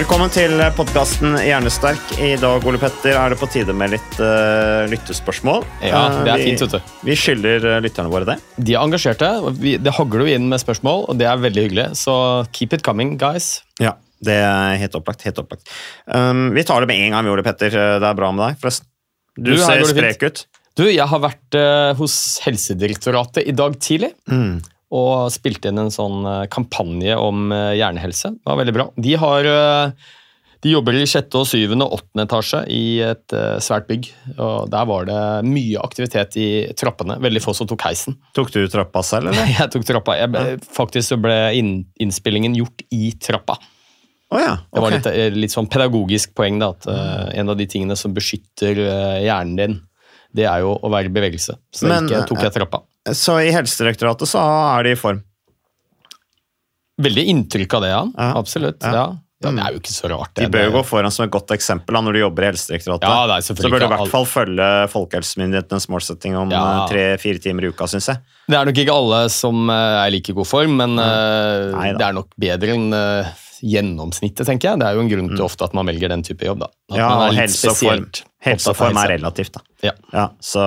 Velkommen 0.00 0.30
til 0.32 0.54
podkasten 0.78 1.34
Hjernesterk. 1.44 2.14
I 2.24 2.30
dag 2.40 2.64
Ole 2.64 2.78
Petter, 2.80 3.18
er 3.20 3.34
det 3.34 3.36
på 3.36 3.44
tide 3.52 3.74
med 3.76 3.90
litt 3.92 4.14
uh, 4.16 4.86
lyttespørsmål. 4.88 5.66
Ja, 5.84 6.00
det 6.24 6.30
er 6.32 6.40
vi, 6.40 6.46
fint, 6.46 6.62
vet 6.64 6.72
du. 6.72 6.94
Vi, 7.04 7.16
skylder 7.20 7.66
eh, 7.68 7.76
lytterne 7.84 8.08
våre 8.08 8.24
det. 8.30 8.38
De 8.56 8.78
er 8.78 8.80
engasjerte. 8.80 9.28
vi, 9.60 9.74
Det 9.76 9.92
hagler 9.98 10.24
jo 10.24 10.38
inn 10.38 10.46
med 10.48 10.62
spørsmål, 10.62 11.04
og 11.12 11.20
det 11.20 11.28
er 11.28 11.42
veldig 11.42 11.66
hyggelig. 11.66 11.84
Så 12.00 12.14
keep 12.56 12.78
it 12.78 12.86
coming, 12.86 13.18
guys. 13.20 13.50
Ja, 13.76 13.98
Det 14.24 14.38
er 14.40 14.80
helt 14.80 14.96
opplagt. 14.96 15.26
helt 15.28 15.42
opplagt. 15.44 15.68
Um, 16.08 16.46
vi 16.56 16.64
tar 16.64 16.80
det 16.80 16.88
med 16.88 17.04
en 17.04 17.18
gang, 17.18 17.28
Ole 17.28 17.44
Petter. 17.44 17.68
Det 18.00 18.08
er 18.14 18.16
bra 18.16 18.32
med 18.32 18.46
deg, 18.46 18.60
forresten. 18.64 18.88
Du, 19.36 19.52
Du, 19.52 19.58
ser 19.60 19.84
sprek 19.84 20.24
ut. 20.24 20.46
Du, 20.80 20.86
jeg 20.88 21.10
har 21.12 21.26
vært 21.28 21.60
uh, 21.60 21.92
hos 22.00 22.16
Helsedirektoratet 22.46 23.44
i 23.44 23.52
dag 23.52 23.76
tidlig. 23.76 24.14
Mm. 24.32 24.62
Og 24.90 25.28
spilte 25.30 25.70
inn 25.70 25.78
en 25.78 25.92
sånn 25.94 26.24
eh, 26.26 26.46
kampanje 26.50 27.14
om 27.20 27.52
eh, 27.54 27.76
hjernehelse. 27.78 28.32
Det 28.40 28.48
var 28.50 28.58
veldig 28.58 28.74
bra. 28.74 28.86
De 28.98 29.12
har 29.22 29.46
eh, 29.46 30.08
de 30.60 30.72
jobber 30.74 30.98
i 30.98 31.04
sjette, 31.08 31.38
og 31.40 31.46
syvende 31.48 31.86
og 31.86 31.94
åttende 32.00 32.24
etasje 32.26 32.58
i 32.74 32.80
et 33.00 33.32
svært 33.64 33.86
bygg. 33.88 34.10
og 34.36 34.66
Der 34.68 34.88
var 34.90 35.06
det 35.08 35.20
mye 35.48 35.80
aktivitet 35.80 36.36
i 36.36 36.48
trappene. 36.76 37.16
Veldig 37.22 37.40
få 37.40 37.54
som 37.56 37.70
tok 37.70 37.86
heisen. 37.86 38.18
Tok 38.36 38.50
du 38.52 38.58
trappa 38.68 39.00
selv, 39.06 39.30
eller? 39.30 39.46
Jeg 39.56 39.70
tok 39.72 39.86
trappa. 39.88 40.18
Jeg, 40.20 40.28
ble- 40.34 40.58
faktisk 40.76 41.14
så 41.14 41.16
ble 41.22 41.38
innspillingen 41.56 42.58
gjort 42.58 42.84
i 42.92 43.12
trappa. 43.16 43.56
Oh 44.34 44.42
ja. 44.42 44.58
Det 44.68 44.82
var 44.84 44.92
litt, 44.98 45.08
litt 45.46 45.54
sånn 45.54 45.70
pedagogisk 45.72 46.34
poeng. 46.36 46.60
da, 46.60 46.74
at 46.76 46.84
eh, 46.92 47.38
En 47.40 47.48
av 47.48 47.56
de 47.56 47.64
tingene 47.70 47.96
som 47.96 48.12
beskytter 48.12 48.82
hjernen 49.24 49.56
din, 49.56 49.80
det 50.36 50.44
er 50.44 50.60
jo 50.66 50.76
å 50.76 50.92
være 50.92 51.08
i 51.08 51.14
bevegelse. 51.16 51.56
Så 51.72 51.88
Men, 51.88 52.04
ikke 52.10 52.26
tok 52.34 52.44
jeg 52.44 52.58
trappa. 52.60 52.84
Så 53.08 53.38
i 53.40 53.50
Helsedirektoratet 53.54 54.28
så 54.28 54.42
er 54.76 54.84
de 54.84 54.92
i 54.92 54.98
form. 55.00 55.22
Veldig 57.00 57.24
inntrykk 57.32 57.74
av 57.78 57.82
det, 57.86 57.90
ja. 57.94 58.04
Ja. 58.18 58.30
Absolutt. 58.36 58.82
Ja. 58.84 58.92
Ja. 58.94 59.08
Ja, 59.40 59.48
det 59.56 59.62
er 59.64 59.72
jo 59.72 59.78
ikke 59.80 59.92
så 59.94 60.08
rart. 60.12 60.34
De 60.36 60.46
bør 60.52 60.66
jo 60.66 60.72
gå 60.74 60.80
foran 60.84 61.12
som 61.14 61.24
et 61.24 61.30
godt 61.32 61.48
eksempel 61.54 61.96
da, 61.96 62.02
når 62.04 62.12
du 62.12 62.18
jobber 62.20 62.44
i 62.44 62.48
Helsedirektoratet. 62.50 63.06
Ja, 63.08 63.22
det 63.30 63.38
er 63.38 63.44
så 63.46 63.54
bør 63.56 63.70
du 63.72 63.84
i 63.86 63.88
hvert 63.88 64.10
fall 64.12 64.26
følge 64.28 64.66
folkehelsemyndighetenes 64.92 65.86
målsetting 65.88 66.36
om 66.36 66.50
Ja. 66.52 66.84
tre-fire 66.90 67.40
timer 67.40 67.64
i 67.64 67.70
uka, 67.72 67.88
syns 67.88 68.10
jeg. 68.12 68.20
Det 68.52 68.58
er 68.58 68.68
nok 68.68 68.80
ikke 68.82 68.92
alle 69.00 69.20
som 69.32 69.70
eh, 69.72 69.96
er 70.02 70.10
i 70.10 70.12
like 70.18 70.34
god 70.36 70.44
form, 70.50 70.76
men 70.76 70.92
mm. 70.92 71.72
Nei 71.72 71.86
det 71.96 72.04
er 72.04 72.12
nok 72.18 72.28
bedre 72.36 72.74
enn 72.76 72.92
eh, 72.92 73.32
gjennomsnittet, 73.64 74.44
tenker 74.44 74.74
jeg. 74.74 74.82
Det 74.84 74.90
er 74.90 74.98
jo 75.00 75.06
en 75.06 75.08
grunn 75.14 75.32
til 75.32 75.46
ofte 75.48 75.64
at 75.64 75.72
man 75.72 75.88
velger 75.88 76.12
den 76.12 76.22
type 76.26 76.44
jobb. 76.44 76.60
da. 76.66 76.68
At 76.68 76.92
Mm. 76.92 77.00
Ja, 77.00 77.08
man 77.08 77.28
er 77.30 77.40
litt 77.40 77.56
spesielt 77.56 78.22
Helse 78.40 78.70
og 78.70 78.72
opptatt 78.72 78.96
av 78.96 79.02
er 79.02 79.10
relativt, 79.18 79.52
da. 79.52 79.60
Ja. 79.84 80.24
så. 80.40 80.62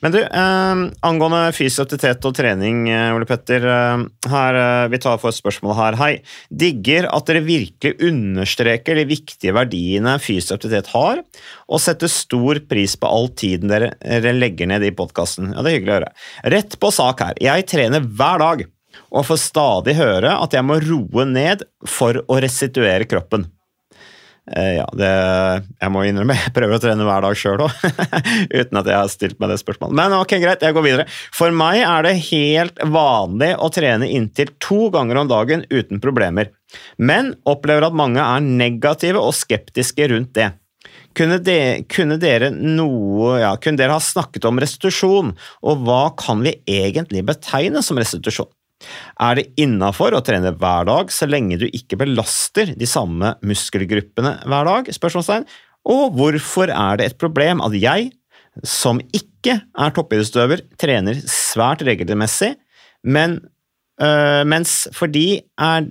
Men 0.00 0.14
du, 0.14 0.18
eh, 0.22 0.82
angående 1.04 1.52
fysisk 1.52 1.84
aktivitet 1.84 2.24
og 2.24 2.34
trening, 2.36 2.86
eh, 2.88 3.12
Ole 3.12 3.28
Petter. 3.28 3.66
Eh, 3.68 4.04
her, 4.32 4.54
eh, 4.54 4.88
vi 4.88 4.98
tar 4.98 5.18
for 5.18 5.28
et 5.28 5.36
spørsmål 5.36 5.76
her. 5.76 5.96
Hei. 6.00 6.22
Digger 6.48 7.08
at 7.12 7.26
dere 7.26 7.44
virkelig 7.44 8.00
understreker 8.00 8.96
de 8.96 9.04
viktige 9.04 9.52
verdiene 9.52 10.16
fysisk 10.18 10.56
aktivitet 10.56 10.88
har, 10.94 11.22
og 11.68 11.80
setter 11.80 12.08
stor 12.08 12.60
pris 12.68 12.96
på 12.96 13.08
all 13.08 13.28
tiden 13.28 13.68
dere, 13.68 13.92
dere 14.00 14.32
legger 14.32 14.66
ned 14.66 14.82
i 14.82 14.90
podkasten. 14.96 15.52
Ja, 15.52 15.60
det 15.60 15.72
er 15.72 15.80
hyggelig 15.80 15.92
å 15.92 16.00
høre. 16.00 16.12
Rett 16.56 16.80
på 16.80 16.92
sak 16.92 17.20
her. 17.20 17.34
Jeg 17.40 17.66
trener 17.66 18.00
hver 18.00 18.38
dag, 18.38 18.64
og 19.12 19.26
får 19.28 19.40
stadig 19.52 19.96
høre 19.96 20.32
at 20.40 20.52
jeg 20.56 20.64
må 20.64 20.80
roe 20.80 21.24
ned 21.28 21.64
for 21.84 22.24
å 22.24 22.40
restituere 22.40 23.04
kroppen. 23.04 23.50
Eh, 24.50 24.72
ja, 24.74 24.86
det, 24.98 25.10
jeg 25.78 25.92
må 25.94 26.00
innrømme, 26.02 26.34
jeg 26.34 26.50
prøver 26.56 26.74
å 26.74 26.82
trene 26.82 27.04
hver 27.06 27.22
dag 27.22 27.36
sjøl 27.38 27.60
òg, 27.62 27.82
uten 28.58 28.80
at 28.80 28.88
jeg 28.90 28.96
har 28.98 29.10
stilt 29.12 29.38
meg 29.38 29.52
det 29.52 29.60
spørsmålet. 29.60 29.94
Men 30.00 30.16
ok, 30.16 30.34
greit, 30.42 30.64
jeg 30.66 30.74
går 30.74 30.86
videre. 30.86 31.04
For 31.36 31.54
meg 31.54 31.84
er 31.86 32.08
det 32.08 32.16
helt 32.26 32.82
vanlig 32.90 33.52
å 33.54 33.70
trene 33.74 34.08
inntil 34.10 34.50
to 34.62 34.88
ganger 34.94 35.22
om 35.22 35.30
dagen 35.30 35.62
uten 35.70 36.02
problemer, 36.02 36.50
men 36.98 37.36
opplever 37.46 37.86
at 37.86 37.94
mange 37.94 38.24
er 38.24 38.42
negative 38.42 39.22
og 39.22 39.36
skeptiske 39.38 40.10
rundt 40.10 40.34
det. 40.40 40.50
Kunne, 41.14 41.36
de, 41.44 41.56
kunne, 41.92 42.16
dere 42.18 42.48
noe, 42.50 43.36
ja, 43.44 43.52
kunne 43.62 43.78
dere 43.78 43.94
ha 43.94 44.02
snakket 44.02 44.48
om 44.48 44.58
restitusjon, 44.58 45.34
og 45.62 45.86
hva 45.86 46.06
kan 46.18 46.42
vi 46.42 46.56
egentlig 46.66 47.22
betegne 47.28 47.84
som 47.84 48.00
restitusjon? 48.00 48.50
Er 49.20 49.38
det 49.38 49.48
innafor 49.60 50.16
å 50.16 50.22
trene 50.24 50.54
hver 50.58 50.88
dag 50.88 51.12
så 51.14 51.28
lenge 51.28 51.58
du 51.60 51.66
ikke 51.68 51.98
belaster 52.00 52.74
de 52.78 52.88
samme 52.88 53.34
muskelgruppene 53.46 54.38
hver 54.48 54.68
dag? 54.68 54.90
Spørsmålstegn. 54.94 55.46
Og 55.92 56.18
hvorfor 56.18 56.70
er 56.70 57.00
det 57.00 57.08
et 57.10 57.18
problem 57.20 57.62
at 57.64 57.74
jeg, 57.78 58.12
som 58.66 59.00
ikke 59.14 59.58
er 59.62 59.94
toppidrettsutøver, 59.96 60.66
trener 60.78 61.18
svært 61.26 61.82
regelmessig, 61.86 62.52
men 63.02 63.40
øh, 64.02 64.42
mens 64.46 64.86
for 64.94 65.10
de 65.10 65.42
er, 65.42 65.88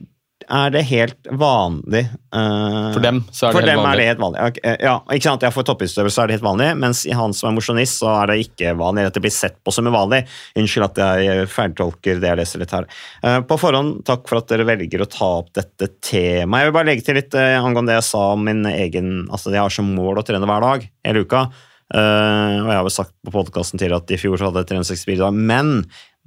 er 0.51 0.73
det 0.73 0.81
helt 0.89 1.29
vanlig 1.39 2.07
Uh, 2.31 2.93
For 2.95 3.03
dem 3.03 3.17
så 3.27 3.49
er 3.49 3.51
det 3.51 3.57
for 3.57 3.59
helt 3.59 3.67
dem 3.67 3.79
vanlig. 3.81 3.91
er 3.91 3.99
det 3.99 4.03
helt 4.07 4.19
vanlig. 4.23 4.43
Ok, 4.47 4.59
eh, 4.63 4.75
Ja, 4.85 4.93
ikke 5.11 5.25
sant? 5.25 5.41
Ja, 5.43 5.49
For 5.51 5.67
toppidrettsutøvere 5.67 6.13
så 6.15 6.21
er 6.23 6.29
det 6.29 6.35
helt 6.37 6.45
vanlig, 6.45 6.67
mens 6.79 7.01
i 7.03 7.11
han 7.11 7.33
som 7.35 7.49
er 7.49 7.57
mosjonist, 7.57 7.97
så 7.99 8.07
er 8.21 8.29
det 8.31 8.37
ikke 8.45 8.71
vanlig. 8.79 9.03
Dette 9.09 9.19
blir 9.25 9.33
sett 9.35 9.57
på 9.67 9.73
som 9.75 9.89
uvanlig. 9.91 10.21
Unnskyld 10.55 10.85
at 10.85 11.01
jeg 11.25 11.49
feiltolker 11.51 12.21
det 12.23 12.29
jeg 12.31 12.39
leser 12.39 12.63
litt 12.63 12.71
her. 12.71 12.87
Uh, 13.19 13.41
På 13.43 13.57
forhånd, 13.59 13.97
takk 14.07 14.23
for 14.31 14.39
at 14.39 14.47
dere 14.47 14.63
velger 14.69 15.03
å 15.03 15.09
ta 15.11 15.27
opp 15.41 15.51
dette 15.59 15.89
temaet. 15.99 16.63
Jeg 16.63 16.71
vil 16.71 16.77
bare 16.79 16.89
legge 16.93 17.03
til 17.09 17.19
litt 17.19 17.35
uh, 17.35 17.59
angående 17.59 17.91
det 17.91 17.99
jeg 17.99 18.07
sa 18.13 18.23
om 18.37 18.47
min 18.47 18.63
egen 18.71 19.11
Altså, 19.27 19.51
jeg 19.51 19.59
har 19.59 19.75
som 19.75 19.91
mål 19.91 20.21
å 20.21 20.23
trene 20.23 20.47
hver 20.47 20.63
dag 20.63 20.87
hele 21.03 21.25
uka. 21.27 21.43
Og 21.91 22.69
jeg 22.71 22.77
har 22.77 22.85
vel 22.87 22.93
sagt 22.95 23.11
på 23.27 23.33
podkasten 23.35 23.75
tidligere 23.75 23.99
at 23.99 24.11
i 24.15 24.19
fjor 24.21 24.39
så 24.39 24.47
hadde 24.47 24.61
jeg 24.63 24.69
364 24.71 25.17
dager, 25.19 25.35
men 25.35 25.73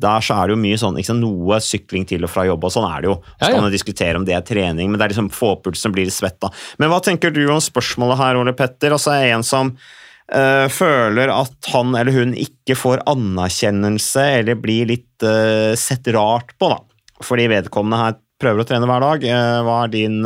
der 0.00 0.24
så 0.26 0.36
er 0.36 0.48
det 0.48 0.56
jo 0.56 0.62
mye 0.62 0.78
sånn, 0.80 0.98
sant, 1.06 1.22
noe 1.22 1.60
sykling 1.62 2.06
til 2.10 2.26
og 2.26 2.32
fra 2.32 2.46
jobb, 2.48 2.66
og 2.66 2.72
sånn 2.74 2.86
er 2.88 3.04
det 3.04 3.10
jo. 3.12 3.18
Så 3.38 3.50
kan 3.52 3.62
man 3.62 3.74
diskutere 3.74 4.18
om 4.18 4.26
det 4.26 4.34
er 4.34 4.46
trening, 4.46 4.90
men 4.90 4.98
det 4.98 5.06
er 5.06 5.14
liksom 5.14 5.30
få 5.34 5.54
pulsen 5.62 5.94
blir 5.94 6.10
svett 6.12 6.40
da. 6.42 6.50
Men 6.82 6.90
hva 6.90 6.98
tenker 7.04 7.34
du 7.34 7.44
om 7.46 7.62
spørsmålet 7.62 8.18
her, 8.18 8.40
Ole 8.40 8.56
Petter? 8.58 8.96
Altså 8.96 9.14
er 9.14 9.30
en 9.36 9.46
som 9.46 9.70
øh, 9.74 10.66
føler 10.74 11.30
at 11.30 11.70
han 11.70 11.94
eller 11.94 12.16
hun 12.16 12.34
ikke 12.34 12.78
får 12.78 13.04
anerkjennelse, 13.14 14.26
eller 14.40 14.58
blir 14.58 14.90
litt 14.90 15.26
øh, 15.26 15.72
sett 15.78 16.10
rart 16.16 16.56
på, 16.58 16.74
da. 16.74 16.82
Fordi 17.24 17.46
vedkommende 17.54 18.02
her 18.02 18.18
prøver 18.42 18.64
å 18.64 18.68
trene 18.68 18.90
hver 18.90 19.06
dag. 19.06 19.30
Eh, 19.30 19.58
hva 19.64 19.80
er 19.84 19.94
din 19.94 20.18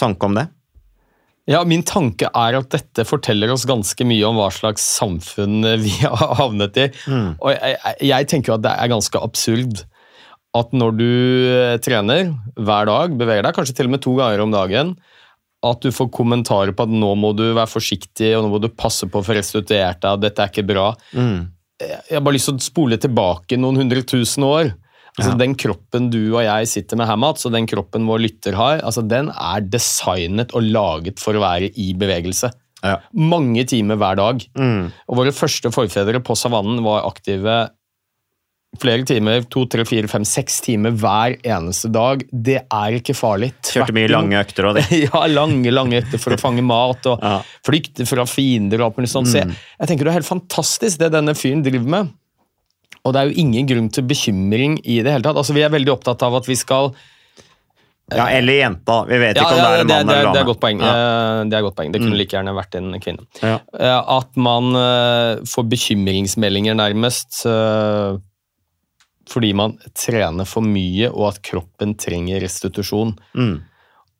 tanke 0.00 0.30
om 0.30 0.40
det? 0.40 0.48
Ja, 1.46 1.60
Min 1.68 1.84
tanke 1.86 2.26
er 2.34 2.56
at 2.58 2.70
dette 2.74 3.04
forteller 3.06 3.52
oss 3.54 3.66
ganske 3.68 4.02
mye 4.08 4.24
om 4.26 4.38
hva 4.40 4.48
slags 4.50 4.82
samfunn 4.96 5.60
vi 5.84 5.92
har 6.02 6.32
havnet 6.40 6.78
i. 6.82 6.86
Og 7.38 7.52
jeg, 7.54 7.76
jeg- 8.08 8.28
tenker 8.32 8.52
jo 8.52 8.56
at 8.58 8.64
det 8.66 8.72
er 8.74 8.90
ganske 8.94 9.20
absurd 9.22 9.84
at 10.56 10.70
når 10.72 10.94
du 10.96 11.04
eh, 11.52 11.76
trener 11.84 12.30
hver 12.56 12.88
dag, 12.88 13.12
beveger 13.20 13.44
deg 13.44 13.54
kanskje 13.58 13.74
til 13.76 13.90
og 13.90 13.92
med 13.92 14.02
to 14.06 14.14
ganger 14.16 14.40
om 14.40 14.54
dagen, 14.54 14.94
at 15.66 15.82
du 15.84 15.90
får 15.92 16.08
kommentarer 16.14 16.72
på 16.76 16.86
at 16.86 16.92
nå 16.94 17.10
må 17.20 17.34
du 17.36 17.42
være 17.56 17.68
forsiktig 17.68 18.30
og 18.38 18.46
nå 18.46 18.52
må 18.54 18.60
du 18.62 18.70
passe 18.72 19.04
på 19.10 19.20
å 19.20 19.26
få 19.26 19.36
restituert 19.36 20.00
deg, 20.00 20.22
dette 20.24 20.42
er 20.46 20.50
ikke 20.52 20.64
bra. 20.68 20.86
Jeg 21.76 22.16
har 22.16 22.24
bare 22.24 22.36
lyst 22.38 22.48
til 22.48 22.56
å 22.56 22.64
spole 22.64 22.96
tilbake 23.02 23.58
noen 23.60 23.76
hundre 23.82 24.00
tusen 24.08 24.46
år. 24.48 24.70
Altså 25.16 25.38
Den 25.40 25.54
kroppen 25.56 26.10
du 26.12 26.20
og 26.36 26.42
jeg 26.44 26.68
sitter 26.68 26.98
med 27.00 27.08
her, 27.08 27.16
Mats, 27.16 27.46
og 27.48 27.54
den 27.56 27.66
kroppen 27.70 28.04
vår 28.08 28.20
lytter 28.26 28.56
har, 28.58 28.82
altså 28.84 29.00
den 29.08 29.30
er 29.32 29.64
designet 29.64 30.52
og 30.52 30.62
laget 30.62 31.22
for 31.22 31.36
å 31.38 31.40
være 31.40 31.70
i 31.80 31.92
bevegelse. 31.96 32.50
Ja. 32.84 32.98
Mange 33.16 33.64
timer 33.66 33.96
hver 33.96 34.18
dag. 34.20 34.44
Mm. 34.60 34.90
Og 35.08 35.16
våre 35.22 35.32
første 35.32 35.72
forfedre 35.72 36.20
på 36.22 36.36
savannen 36.36 36.82
var 36.84 37.06
aktive 37.08 37.56
flere 38.76 39.06
timer, 39.08 39.40
to, 39.48 39.62
tre, 39.72 39.86
fire, 39.88 40.08
fem, 40.10 40.24
seks 40.28 40.58
timer 40.66 40.92
hver 41.00 41.38
eneste 41.48 41.88
dag. 41.94 42.20
Det 42.30 42.58
er 42.66 42.96
ikke 42.98 43.14
farlig. 43.16 43.54
Kjørte 43.64 43.94
mye 43.96 44.10
lange 44.12 44.36
økter 44.42 44.68
òg, 44.68 44.76
det. 44.76 44.84
ja, 45.06 45.22
lange 45.32 45.72
lange 45.72 46.02
økter 46.02 46.20
for 46.20 46.36
å 46.36 46.40
fange 46.40 46.64
mat 46.66 47.08
og 47.08 47.24
Ja. 47.24 47.38
flykte 47.64 48.04
fra 48.04 48.26
fiender. 48.28 48.82
og 48.82 48.90
alt 48.90 49.00
mulig 49.00 49.12
sånt. 49.14 49.30
Så 49.32 49.40
jeg, 49.40 49.56
jeg 49.80 49.88
tenker 49.88 50.04
Det 50.04 50.12
er 50.12 50.18
helt 50.20 50.28
fantastisk 50.28 51.00
det 51.00 51.12
denne 51.16 51.32
fyren 51.38 51.64
driver 51.64 51.88
med. 51.96 52.12
Og 53.06 53.12
det 53.14 53.20
er 53.22 53.30
jo 53.30 53.38
ingen 53.44 53.68
grunn 53.70 53.90
til 53.94 54.06
bekymring 54.10 54.80
i 54.84 54.98
det 55.06 55.12
hele 55.14 55.22
tatt. 55.26 55.38
Altså, 55.38 55.54
Vi 55.54 55.62
er 55.62 55.70
veldig 55.72 55.92
opptatt 55.94 56.24
av 56.26 56.34
at 56.40 56.48
vi 56.50 56.56
skal 56.58 56.90
Ja, 58.10 58.28
eller 58.30 58.54
jenta. 58.60 59.00
Vi 59.08 59.16
vet 59.18 59.38
ikke 59.38 59.56
ja, 59.56 59.56
om 59.56 59.58
det 59.58 59.66
er 59.66 59.80
en 59.80 59.88
mann 59.90 60.06
det, 60.10 60.16
eller 60.20 60.32
det 60.36 60.40
er 60.42 60.46
godt 60.46 60.60
poeng. 60.62 60.82
Ja. 60.84 60.90
Eh, 60.94 61.40
Det 61.50 61.56
er 61.58 61.64
godt 61.66 61.76
poeng. 61.78 61.92
Det 61.94 62.00
kunne 62.04 62.18
like 62.20 62.36
gjerne 62.36 62.54
vært 62.54 62.76
en 62.78 62.92
kvinne. 63.02 63.24
Ja. 63.42 63.56
Eh, 63.74 64.02
At 64.18 64.36
man 64.36 64.70
eh, 64.78 65.42
får 65.46 65.66
bekymringsmeldinger 65.74 66.78
nærmest 66.78 67.42
fordi 69.26 69.48
man 69.58 69.72
trener 69.98 70.46
for 70.46 70.62
mye, 70.62 71.08
og 71.10 71.32
at 71.32 71.40
kroppen 71.42 71.96
trenger 71.98 72.38
restitusjon. 72.44 73.16
Mm. 73.34 73.56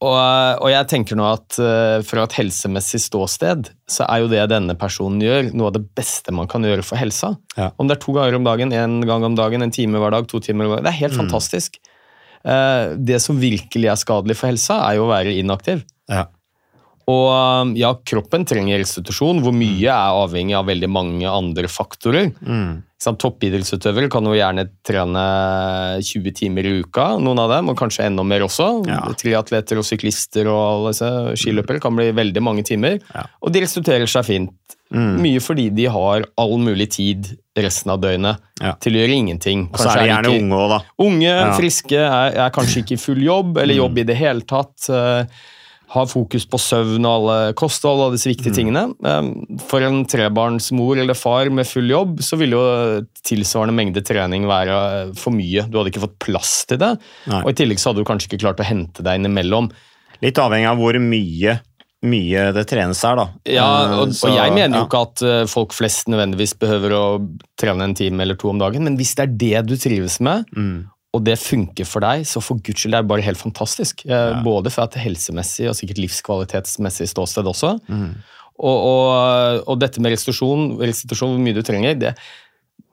Og, 0.04 0.60
og 0.60 0.69
jeg 0.69 0.87
tenker 0.90 1.16
nå 1.16 1.25
at 1.25 1.56
eh, 1.62 2.02
fra 2.04 2.26
et 2.26 2.34
helsemessig 2.37 3.00
ståsted, 3.06 3.70
så 3.88 4.04
er 4.04 4.20
jo 4.20 4.28
det 4.28 4.43
denne 4.52 4.75
personen 4.76 5.22
gjør, 5.25 5.48
noe 5.56 5.70
av 5.70 5.76
det 5.78 5.87
beste 5.96 6.34
man 6.37 6.48
kan 6.52 6.66
gjøre 6.69 6.84
for 6.84 7.00
helsa. 7.00 7.31
Ja. 7.56 7.70
Om 7.81 7.88
det 7.88 7.96
er 7.96 8.02
to 8.04 8.12
ganger 8.12 8.37
om 8.37 8.44
dagen, 8.44 8.75
en 8.76 8.98
gang 9.08 9.25
om 9.25 9.38
dagen, 9.38 9.64
en 9.64 9.72
time 9.72 9.96
hver 10.02 10.12
dag, 10.12 10.28
to 10.28 10.40
timer 10.44 10.69
hver 10.69 10.82
dag, 10.82 10.84
Det 10.84 10.93
er 10.93 10.98
Mm. 10.98 11.02
helt 11.06 11.16
fantastisk. 11.22 11.78
Eh, 12.44 12.94
Det 12.98 13.22
som 13.22 13.40
virkelig 13.40 13.88
er 13.88 13.96
skadelig 13.96 14.37
for 14.37 14.48
helsa, 14.52 14.82
er 14.84 14.96
jo 14.96 15.06
å 15.08 15.12
være 15.14 15.32
inaktiv. 15.40 15.82
Ja. 16.10 16.26
Og 17.08 17.31
um, 17.31 17.75
ja, 17.78 17.94
kroppen 18.04 18.44
trenger 18.44 18.78
restitusjon, 18.82 19.40
hvor 19.40 19.54
mye 19.54 19.87
er 19.87 20.12
avhengig 20.26 20.56
av 20.58 20.66
veldig 20.66 20.88
mange 20.90 21.25
andre 21.31 21.69
faktorer. 21.70 22.32
Mm. 22.43 22.82
Toppidrettsutøvere 23.04 24.08
kan 24.10 24.25
jo 24.25 24.32
gjerne 24.34 24.64
trene 24.87 25.22
20 26.02 26.32
timer 26.37 26.66
i 26.69 26.72
uka, 26.82 27.08
noen 27.22 27.38
av 27.43 27.50
dem, 27.52 27.69
og 27.72 27.78
kanskje 27.78 28.06
enda 28.08 28.25
mer 28.26 28.44
også. 28.46 28.69
Ja. 28.88 29.02
Triatleter 29.20 29.81
og 29.81 29.87
syklister 29.87 30.48
og 30.50 30.60
alle 30.62 30.93
disse 30.94 31.10
skiløpere 31.43 31.82
kan 31.84 31.96
bli 31.98 32.08
veldig 32.16 32.43
mange 32.44 32.64
timer. 32.66 32.98
Ja. 33.14 33.26
Og 33.43 33.52
de 33.54 33.62
resulterer 33.66 34.08
seg 34.10 34.26
fint. 34.28 34.54
Mm. 34.94 35.16
Mye 35.19 35.40
fordi 35.43 35.66
de 35.75 35.88
har 35.90 36.25
all 36.38 36.56
mulig 36.62 36.88
tid 36.94 37.32
resten 37.58 37.90
av 37.90 38.00
døgnet 38.04 38.38
Ja. 38.62 38.72
til 38.81 38.94
å 38.94 39.00
gjøre 39.02 39.16
ingenting. 39.19 39.66
Og 39.72 39.81
så 39.82 39.90
er 39.90 39.98
de 40.04 40.08
gjerne 40.12 40.32
unge 40.38 40.60
òg, 40.62 40.69
da. 40.70 40.78
Unge. 41.02 41.34
Mm. 41.34 41.54
friske, 41.58 41.98
er, 42.00 42.37
er 42.46 42.54
kanskje 42.54 42.84
ikke 42.84 42.96
i 42.96 43.02
full 43.02 43.22
jobb, 43.25 43.58
eller 43.58 43.75
jobb 43.76 43.98
i 43.98 44.06
det 44.08 44.16
hele 44.16 44.40
tatt. 44.46 44.88
eh, 44.88 45.26
har 45.88 46.06
fokus 46.11 46.44
på 46.50 46.59
søvn 46.59 47.05
og 47.06 47.12
alle 47.31 47.53
kosthold 47.55 48.00
og 48.09 48.12
disse 48.17 48.27
Mm. 48.27 48.35
viktige 48.35 48.55
tingene. 48.56 48.83
Eh, 49.06 49.59
For 49.69 49.81
en 49.87 50.05
trebarnsmor 50.05 50.99
eller 50.99 51.15
far 51.15 51.49
med 51.50 51.67
full 51.67 51.88
jobb, 51.88 52.19
så 52.21 52.37
ville 52.37 52.56
jo 52.59 53.06
tilsvarende 53.23 53.75
mengde 53.75 54.03
trening 54.05 54.47
være 54.47 55.06
eh, 55.09 55.12
for 55.15 55.31
mye. 55.33 55.69
Du 55.71 55.79
hadde 55.79 55.93
ikke 55.93 56.03
fått 56.09 56.19
plass 56.19 56.65
til 56.67 56.79
det, 56.79 56.99
Nei. 57.31 57.43
og 57.43 57.50
i 57.50 57.55
tillegg 57.55 57.79
så 57.79 57.91
hadde 57.93 58.03
du 58.03 58.09
kanskje 58.11 58.29
ikke 58.33 58.43
klart 58.43 58.59
å 58.59 58.67
hente 58.67 59.03
deg 59.06 59.21
innimellom. 59.21 59.71
Litt 60.23 60.35
avhengig 60.43 60.69
av 60.71 60.77
hvor 60.79 60.99
mye, 60.99 61.61
mye 62.06 62.53
det 62.53 62.67
trenes 62.69 63.00
her, 63.03 63.17
da. 63.17 63.29
Ja, 63.47 63.69
Eh, 63.87 63.99
og, 64.00 64.09
så- 64.09 64.29
og 64.29 64.37
jeg 64.37 64.53
mener 64.53 64.79
jo 64.79 64.82
ja. 64.82 64.87
ikke 64.89 65.03
at 65.03 65.23
eh, 65.23 65.47
folk 65.47 65.71
flest 65.73 66.06
nødvendigvis 66.09 66.55
behøver 66.59 66.91
å 66.93 67.06
trene 67.56 67.82
en 67.85 67.94
time 67.94 68.21
eller 68.23 68.35
to 68.35 68.50
om 68.50 68.59
dagen, 68.59 68.82
men 68.85 68.97
hvis 68.99 69.15
det 69.15 69.23
er 69.29 69.62
det 69.62 69.67
du 69.67 69.77
trives 69.77 70.19
med, 70.21 70.44
Mm. 70.56 70.91
Og 71.17 71.25
det 71.25 71.39
funker 71.41 71.89
for 71.89 72.05
deg, 72.05 72.27
så 72.29 72.43
for 72.45 72.61
guds 72.61 72.83
skyld 72.83 72.95
det 72.95 73.01
er 73.01 73.11
bare 73.11 73.25
helt 73.25 73.41
fantastisk. 73.41 74.05
Eh, 74.05 74.41
Både 74.45 74.73
fra 74.73 74.87
et 74.89 74.99
helsemessig 75.01 75.71
og 75.71 75.77
sikkert 75.79 76.01
livskvalitetsmessig 76.05 77.09
ståsted 77.13 77.49
også. 77.49 77.77
Mm. 77.89 78.11
Og, 78.57 78.77
og, 78.77 79.63
og 79.69 79.81
dette 79.81 80.01
med 80.01 80.15
restitusjon, 80.15 80.77
restitusjon, 80.81 81.35
hvor 81.35 81.45
mye 81.45 81.57
du 81.57 81.63
trenger, 81.65 81.97
det, 82.01 82.15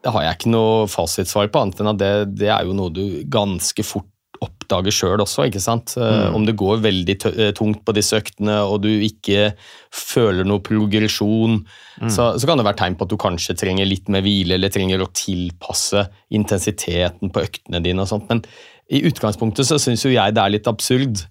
det 0.04 0.12
har 0.16 0.26
jeg 0.26 0.40
ikke 0.40 0.54
noe 0.56 0.88
fasitsvar 0.92 1.52
på, 1.52 1.62
annet 1.62 1.84
enn 1.84 1.92
at 1.94 2.02
det, 2.02 2.14
det 2.44 2.50
er 2.52 2.68
jo 2.68 2.76
noe 2.76 2.92
du 2.94 3.06
ganske 3.32 3.86
fort 3.88 4.10
oppdager 4.44 4.94
sjøl 4.94 5.22
også. 5.24 5.46
ikke 5.50 5.62
sant? 5.64 5.96
Eh, 5.98 6.04
Mm. 6.30 6.36
Om 6.36 6.46
det 6.46 6.56
går 6.60 6.82
veldig 6.84 7.16
eh, 7.32 7.52
tungt 7.58 7.82
på 7.86 7.94
disse 7.96 8.18
øktene, 8.20 8.60
og 8.68 8.82
du 8.84 8.90
ikke 8.90 9.54
føler 9.92 10.44
noe 10.46 10.60
progresjon, 10.64 11.64
Mm. 12.02 12.10
så, 12.10 12.32
så 12.42 12.48
kan 12.50 12.58
det 12.58 12.66
være 12.66 12.80
tegn 12.82 12.96
på 12.98 13.06
at 13.06 13.10
du 13.14 13.18
kanskje 13.22 13.54
trenger 13.56 13.86
litt 13.86 14.08
mer 14.10 14.22
hvile, 14.26 14.56
eller 14.58 14.70
trenger 14.74 15.04
å 15.06 15.12
tilpasse 15.14 16.08
intensiteten 16.34 17.30
på 17.32 17.44
øktene 17.46 17.82
dine. 17.86 18.02
og 18.02 18.08
sånt. 18.10 18.26
Men 18.30 18.42
i 18.90 19.04
utgangspunktet 19.06 19.66
så 19.70 19.78
syns 19.80 20.04
jo 20.04 20.10
jeg 20.12 20.34
det 20.34 20.42
er 20.44 20.50
litt 20.56 20.68
absurd 20.68 21.22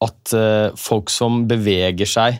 at 0.00 0.32
uh, 0.32 0.70
folk 0.78 1.10
som 1.10 1.48
beveger 1.50 2.06
seg 2.06 2.38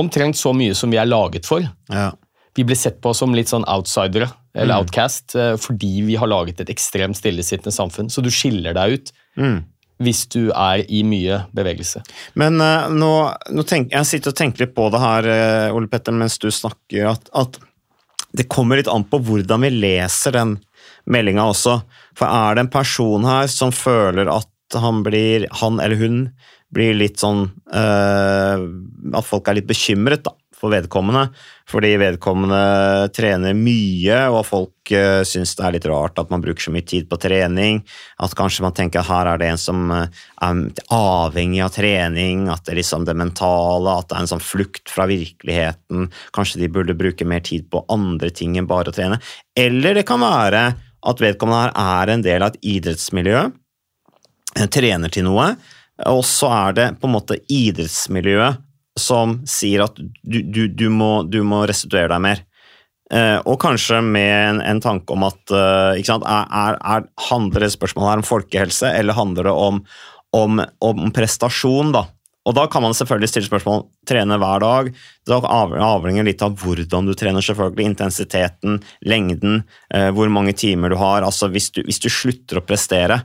omtrent 0.00 0.36
så 0.36 0.52
mye 0.56 0.74
som 0.74 0.90
vi 0.90 0.96
er 0.98 1.06
laget 1.06 1.46
for, 1.46 1.62
Ja. 1.92 2.12
Vi 2.54 2.64
blir 2.64 2.76
sett 2.78 3.00
på 3.02 3.12
som 3.14 3.34
litt 3.34 3.48
sånn 3.50 3.64
outsidere, 3.66 4.28
eller 4.54 4.74
Mm. 4.74 4.80
outcast, 4.84 5.34
eh, 5.34 5.56
fordi 5.56 6.04
vi 6.06 6.14
har 6.16 6.26
laget 6.30 6.60
et 6.60 6.68
ekstremt 6.70 7.16
stillesittende 7.18 7.72
samfunn. 7.74 8.10
Så 8.10 8.22
du 8.22 8.30
skiller 8.30 8.74
deg 8.74 8.92
ut 8.92 9.12
Mm. 9.36 9.64
hvis 10.00 10.28
du 10.28 10.50
er 10.52 10.84
i 10.88 11.02
mye 11.02 11.46
bevegelse. 11.54 12.02
Men 12.34 12.60
uh, 12.60 12.88
nå, 12.88 13.10
nå 13.50 13.62
tenk, 13.66 13.90
jeg 13.90 14.04
sitter 14.06 14.30
og 14.30 14.36
tenker 14.36 14.66
litt 14.66 14.74
på 14.74 14.90
det 14.90 15.00
her, 15.00 15.26
uh, 15.70 15.74
Ole 15.74 15.86
Petter, 15.88 16.12
mens 16.12 16.38
du 16.38 16.48
snakker, 16.50 17.10
at, 17.10 17.28
at 17.34 17.58
det 18.34 18.48
kommer 18.48 18.76
litt 18.76 18.88
an 18.88 19.04
på 19.04 19.20
hvordan 19.22 19.60
vi 19.62 19.70
leser 19.70 20.32
den 20.32 20.56
meldinga 21.06 21.44
også. 21.50 21.82
For 22.14 22.26
er 22.26 22.54
det 22.56 22.60
en 22.64 22.72
person 22.74 23.24
her 23.24 23.46
som 23.46 23.70
føler 23.70 24.26
at 24.30 24.46
han 24.74 25.02
blir, 25.04 25.46
han 25.52 25.78
eller 25.80 25.96
hun 25.96 26.32
blir 26.74 26.94
litt 26.98 27.20
sånn 27.22 27.44
eh, 27.72 28.58
At 29.14 29.24
folk 29.28 29.46
er 29.46 29.54
litt 29.60 29.68
bekymret 29.68 30.24
da, 30.24 30.32
for 30.64 30.72
vedkommende, 30.72 31.28
fordi 31.68 31.90
vedkommende 32.00 33.08
trener 33.12 33.56
mye, 33.56 34.16
og 34.32 34.46
folk 34.48 34.92
uh, 34.94 35.20
syns 35.28 35.52
det 35.58 35.66
er 35.66 35.76
litt 35.76 35.88
rart 35.90 36.20
at 36.20 36.32
man 36.32 36.40
bruker 36.44 36.66
så 36.66 36.72
mye 36.72 36.86
tid 36.88 37.08
på 37.10 37.18
trening. 37.20 37.82
At 38.24 38.36
kanskje 38.38 38.64
man 38.64 38.76
tenker 38.76 39.02
at 39.02 39.10
her 39.10 39.28
er 39.28 39.42
det 39.42 39.50
en 39.52 39.60
som 39.60 39.92
eh, 39.92 40.22
er 40.44 40.62
avhengig 40.94 41.60
av 41.64 41.74
trening, 41.74 42.46
at 42.52 42.64
det 42.64 42.74
er 42.74 42.80
liksom 42.80 43.04
det 43.04 43.16
mentale, 43.18 43.98
at 43.98 44.08
det 44.08 44.16
er 44.16 44.24
en 44.24 44.32
sånn 44.32 44.44
flukt 44.44 44.92
fra 44.92 45.08
virkeligheten. 45.10 46.08
Kanskje 46.36 46.64
de 46.64 46.72
burde 46.72 46.96
bruke 46.96 47.28
mer 47.28 47.44
tid 47.44 47.68
på 47.72 47.84
andre 47.92 48.32
ting 48.32 48.56
enn 48.56 48.70
bare 48.70 48.92
å 48.92 48.96
trene. 48.96 49.20
Eller 49.58 50.00
det 50.00 50.06
kan 50.08 50.24
være 50.24 50.66
at 51.04 51.20
vedkommende 51.20 51.66
her 51.68 52.06
er 52.08 52.14
en 52.14 52.24
del 52.24 52.44
av 52.44 52.54
et 52.54 52.70
idrettsmiljø, 52.78 53.48
eh, 54.56 54.68
trener 54.72 55.12
til 55.12 55.28
noe, 55.28 55.52
og 56.10 56.24
så 56.26 56.48
er 56.50 56.78
det 56.78 56.92
på 57.00 57.10
en 57.10 57.18
måte 57.20 57.42
idrettsmiljøet 57.52 58.64
som 58.98 59.40
sier 59.48 59.84
at 59.84 59.96
du, 59.98 60.40
du, 60.42 60.66
du, 60.68 60.88
må, 60.92 61.24
du 61.26 61.42
må 61.46 61.64
restituere 61.68 62.12
deg 62.12 62.22
mer. 62.24 62.42
Eh, 63.12 63.36
og 63.44 63.58
kanskje 63.62 64.00
med 64.04 64.32
en, 64.32 64.60
en 64.64 64.80
tanke 64.82 65.12
om 65.14 65.26
at 65.26 65.52
eh, 65.52 66.02
sant, 66.06 66.24
er, 66.24 66.46
er, 66.48 66.78
er, 66.80 67.08
Handler 67.28 67.66
det 67.66 67.74
spørsmålet 67.74 68.10
her 68.10 68.22
om 68.22 68.26
folkehelse, 68.26 68.92
eller 68.96 69.18
handler 69.18 69.50
det 69.50 69.54
om, 69.54 69.80
om, 70.34 70.62
om 70.88 71.10
prestasjon? 71.14 71.92
da? 71.94 72.06
Og 72.44 72.56
da 72.56 72.66
kan 72.68 72.84
man 72.84 72.96
selvfølgelig 72.96 73.30
stille 73.30 73.48
spørsmål 73.48 73.86
trene 74.08 74.36
hver 74.40 74.64
dag. 74.64 74.90
Det 75.24 75.36
av- 75.36 75.76
avhenger 75.80 76.26
litt 76.26 76.42
av 76.44 76.56
hvordan 76.60 77.08
du 77.08 77.14
trener, 77.16 77.44
selvfølgelig. 77.44 77.86
Intensiteten, 77.92 78.82
lengden, 79.08 79.62
eh, 79.94 80.10
hvor 80.12 80.28
mange 80.32 80.52
timer 80.56 80.92
du 80.92 80.98
har. 81.00 81.24
Altså 81.24 81.48
hvis 81.52 81.70
du, 81.72 81.80
hvis 81.86 82.02
du 82.04 82.10
slutter 82.12 82.60
å 82.60 82.66
prestere, 82.66 83.22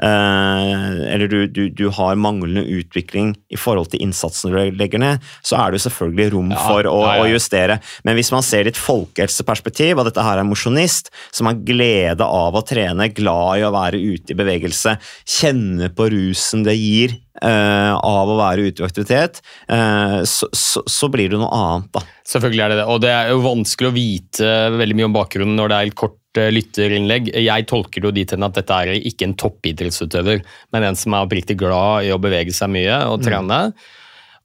eller 0.00 1.28
du, 1.28 1.46
du, 1.52 1.66
du 1.68 1.84
har 1.92 2.16
manglende 2.16 2.64
utvikling 2.64 3.34
i 3.52 3.58
forhold 3.60 3.90
til 3.92 4.00
innsatsen 4.06 4.52
du 4.52 4.56
legger 4.78 5.02
ned, 5.02 5.26
så 5.44 5.58
er 5.60 5.70
det 5.70 5.80
jo 5.80 5.86
selvfølgelig 5.88 6.32
rom 6.32 6.54
Ja, 6.54 6.62
for 6.64 6.88
å, 6.88 6.96
ja, 7.04 7.16
ja. 7.18 7.26
å 7.26 7.32
justere. 7.32 7.78
Men 8.06 8.16
hvis 8.16 8.32
man 8.32 8.46
ser 8.46 8.64
litt 8.68 8.80
folkehelseperspektiv, 8.80 9.98
og 9.98 10.08
dette 10.08 10.24
her 10.24 10.40
er 10.40 10.48
mosjonist, 10.48 11.12
som 11.30 11.50
har 11.50 11.60
glede 11.60 12.24
av 12.24 12.56
å 12.56 12.64
trene, 12.66 13.10
glad 13.12 13.60
i 13.60 13.66
å 13.68 13.74
være 13.74 14.00
ute 14.00 14.32
i 14.32 14.38
bevegelse, 14.38 14.96
kjenne 15.28 15.92
på 15.92 16.08
rusen 16.14 16.64
det 16.66 16.78
gir 16.78 17.18
uh, 17.42 17.92
av 17.98 18.32
å 18.32 18.38
være 18.40 18.68
ute 18.68 18.82
i 18.82 18.86
aktivitet, 18.86 19.42
uh, 19.70 20.22
så, 20.28 20.48
så, 20.56 20.82
så 20.88 21.10
blir 21.12 21.32
det 21.32 21.40
noe 21.40 21.52
annet, 21.52 21.92
da. 21.94 22.04
Selvfølgelig 22.32 22.64
er 22.64 22.72
det 22.72 22.80
det, 22.80 22.88
og 22.88 23.04
det 23.04 23.12
er 23.12 23.30
jo 23.32 23.44
vanskelig 23.44 23.90
å 23.90 23.96
vite 23.96 24.50
veldig 24.78 24.98
mye 24.98 25.08
om 25.10 25.16
bakgrunnen 25.16 25.58
når 25.58 25.68
det 25.68 25.76
er 25.76 25.88
helt 25.88 25.98
kort 25.98 26.16
eh, 26.16 26.21
lytterinnlegg. 26.38 27.32
Jeg 27.36 27.66
tolker 27.70 28.00
det 28.00 28.08
jo 28.08 28.14
dit 28.16 28.32
hen 28.34 28.46
at 28.46 28.56
dette 28.56 28.78
er 28.78 28.94
ikke 28.96 29.28
en 29.28 29.36
toppidrettsutøver, 29.38 30.40
men 30.72 30.86
en 30.88 30.98
som 30.98 31.16
er 31.16 31.26
oppriktig 31.26 31.58
glad 31.60 32.08
i 32.08 32.14
å 32.14 32.20
bevege 32.22 32.54
seg 32.56 32.72
mye 32.72 33.02
og 33.10 33.20
trene. 33.24 33.60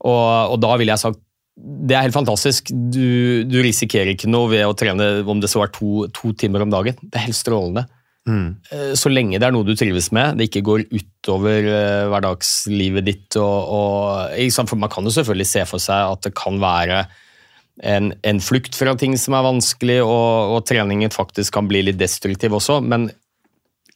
Og, 0.05 0.53
og 0.53 0.59
da 0.61 0.75
ville 0.77 0.93
jeg 0.93 1.05
sagt 1.05 1.23
det 1.57 1.95
er 1.97 2.03
helt 2.05 2.13
fantastisk. 2.13 2.69
Du, 2.69 3.41
du 3.49 3.55
risikerer 3.65 4.11
ikke 4.13 4.29
noe 4.29 4.51
ved 4.51 4.67
å 4.67 4.75
trene 4.77 5.07
om 5.25 5.39
det 5.41 5.49
så 5.49 5.63
er 5.65 5.71
to, 5.73 6.05
to 6.13 6.29
timer 6.37 6.61
om 6.61 6.73
dagen. 6.73 6.99
Det 7.01 7.17
er 7.17 7.25
helt 7.31 7.39
strålende. 7.39 7.87
Mm. 8.27 8.59
Så 8.99 9.09
lenge 9.09 9.39
det 9.39 9.47
er 9.47 9.55
noe 9.55 9.65
du 9.65 9.71
trives 9.77 10.11
med, 10.13 10.35
det 10.37 10.49
ikke 10.49 10.65
går 10.67 10.83
utover 10.91 11.69
eh, 11.71 12.03
hverdagslivet 12.11 13.07
ditt. 13.07 13.39
Og, 13.39 13.71
og. 13.73 14.59
For 14.59 14.77
man 14.79 14.91
kan 14.93 15.07
jo 15.07 15.15
selvfølgelig 15.15 15.49
se 15.49 15.63
for 15.69 15.81
seg 15.81 16.13
at 16.13 16.27
det 16.27 16.35
kan 16.37 16.59
være 16.61 17.05
en, 17.83 18.11
en 18.25 18.41
flukt 18.41 18.75
fra 18.77 18.95
ting 18.97 19.15
som 19.19 19.35
er 19.37 19.45
vanskelig, 19.45 20.01
og, 20.05 20.55
og 20.55 20.65
treningen 20.69 21.13
faktisk 21.13 21.53
kan 21.57 21.69
bli 21.69 21.83
litt 21.85 21.99
destruktiv 21.99 22.57
også. 22.57 22.79
Men 22.81 23.09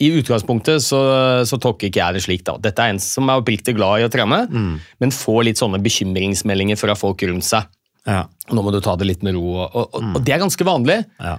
i 0.02 0.10
utgangspunktet 0.18 0.82
så, 0.82 1.00
så 1.46 1.60
tolker 1.62 1.90
ikke 1.90 2.02
jeg 2.02 2.18
det 2.18 2.24
slik. 2.26 2.44
da. 2.48 2.58
Dette 2.62 2.82
er 2.82 2.96
en 2.96 3.02
som 3.02 3.30
er 3.30 3.42
oppriktig 3.42 3.76
glad 3.78 4.02
i 4.02 4.08
å 4.08 4.12
trene, 4.14 4.44
men 5.02 5.14
får 5.14 5.44
litt 5.46 5.62
sånne 5.62 5.82
bekymringsmeldinger 5.84 6.80
fra 6.80 6.96
folk 6.98 7.22
rundt 7.30 7.46
seg. 7.46 7.70
Ja. 8.10 8.26
Nå 8.50 8.64
må 8.66 8.74
du 8.74 8.80
ta 8.82 8.96
det 8.98 9.06
litt 9.06 9.22
med 9.26 9.38
ro. 9.38 9.46
Og, 9.62 9.76
og, 9.78 10.02
mm. 10.02 10.16
og 10.18 10.26
det 10.26 10.34
er 10.34 10.42
ganske 10.42 10.66
vanlig. 10.66 11.04
Ja. 11.22 11.38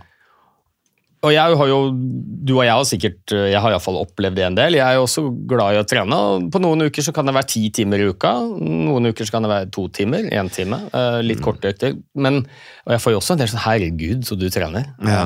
Og 1.22 1.30
jeg 1.30 1.58
har 1.58 1.68
jo, 1.70 1.78
du 1.94 2.56
og 2.56 2.64
jeg 2.66 2.74
har 2.74 2.86
sikkert 2.88 3.32
Jeg 3.36 3.60
har 3.62 3.70
iallfall 3.70 4.00
opplevd 4.00 4.40
det 4.40 4.44
en 4.48 4.56
del. 4.58 4.76
Jeg 4.80 4.82
er 4.82 4.98
jo 4.98 5.04
også 5.06 5.22
glad 5.48 5.76
i 5.76 5.78
å 5.78 5.86
trene. 5.86 6.18
På 6.50 6.60
noen 6.62 6.88
uker 6.88 7.04
så 7.06 7.14
kan 7.14 7.28
det 7.28 7.34
være 7.36 7.50
ti 7.52 7.62
timer 7.74 8.02
i 8.02 8.08
uka. 8.10 8.32
Noen 8.58 9.06
uker 9.12 9.28
så 9.28 9.36
kan 9.36 9.46
det 9.46 9.52
være 9.52 9.68
to 9.74 9.86
timer. 9.94 10.26
Én 10.34 10.50
time. 10.52 10.80
Litt 11.22 11.28
Litt 11.30 11.44
korte 11.44 11.70
økter. 11.70 11.94
Men, 12.18 12.40
og 12.86 12.96
jeg 12.96 13.04
får 13.04 13.14
jo 13.14 13.20
også 13.20 13.36
en 13.36 13.42
del 13.42 13.52
sånn 13.52 13.62
'herregud, 13.62 14.24
så 14.26 14.38
du 14.38 14.48
trener'. 14.50 14.90
Ja. 15.06 15.22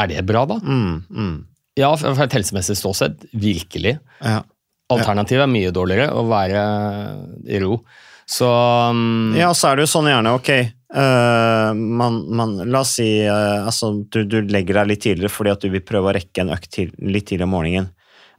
Er 0.00 0.08
det 0.10 0.24
bra, 0.26 0.46
da? 0.48 0.56
Mm, 0.58 1.04
mm. 1.12 1.36
Ja, 1.78 1.92
fra 2.00 2.24
et 2.24 2.38
helsemessig 2.38 2.78
ståsted. 2.80 3.28
Virkelig. 3.32 3.98
ja. 4.24 4.40
Alternativet 4.92 5.46
er 5.46 5.48
mye 5.48 5.70
dårligere, 5.72 6.10
å 6.12 6.26
være 6.28 6.64
i 7.48 7.60
ro. 7.62 7.78
Så 8.28 8.48
um, 8.92 9.32
Ja, 9.36 9.52
så 9.56 9.70
er 9.70 9.76
det 9.76 9.86
jo 9.86 9.92
sånn 9.94 10.08
gjerne, 10.10 10.34
ok 10.36 10.50
eh, 10.94 11.72
man, 11.74 12.20
man, 12.30 12.56
La 12.70 12.80
oss 12.84 12.96
si 13.00 13.08
uh, 13.26 13.66
altså, 13.66 13.92
du, 14.08 14.22
du 14.24 14.40
legger 14.46 14.80
deg 14.80 14.90
litt 14.92 15.04
tidligere 15.04 15.32
fordi 15.32 15.52
at 15.52 15.66
du 15.66 15.68
vil 15.74 15.84
prøve 15.84 16.10
å 16.10 16.16
rekke 16.16 16.44
en 16.44 16.54
økt 16.54 16.70
til, 16.76 16.94
litt 17.02 17.28
tidligere 17.28 17.48
om 17.50 17.54
morgenen. 17.56 17.92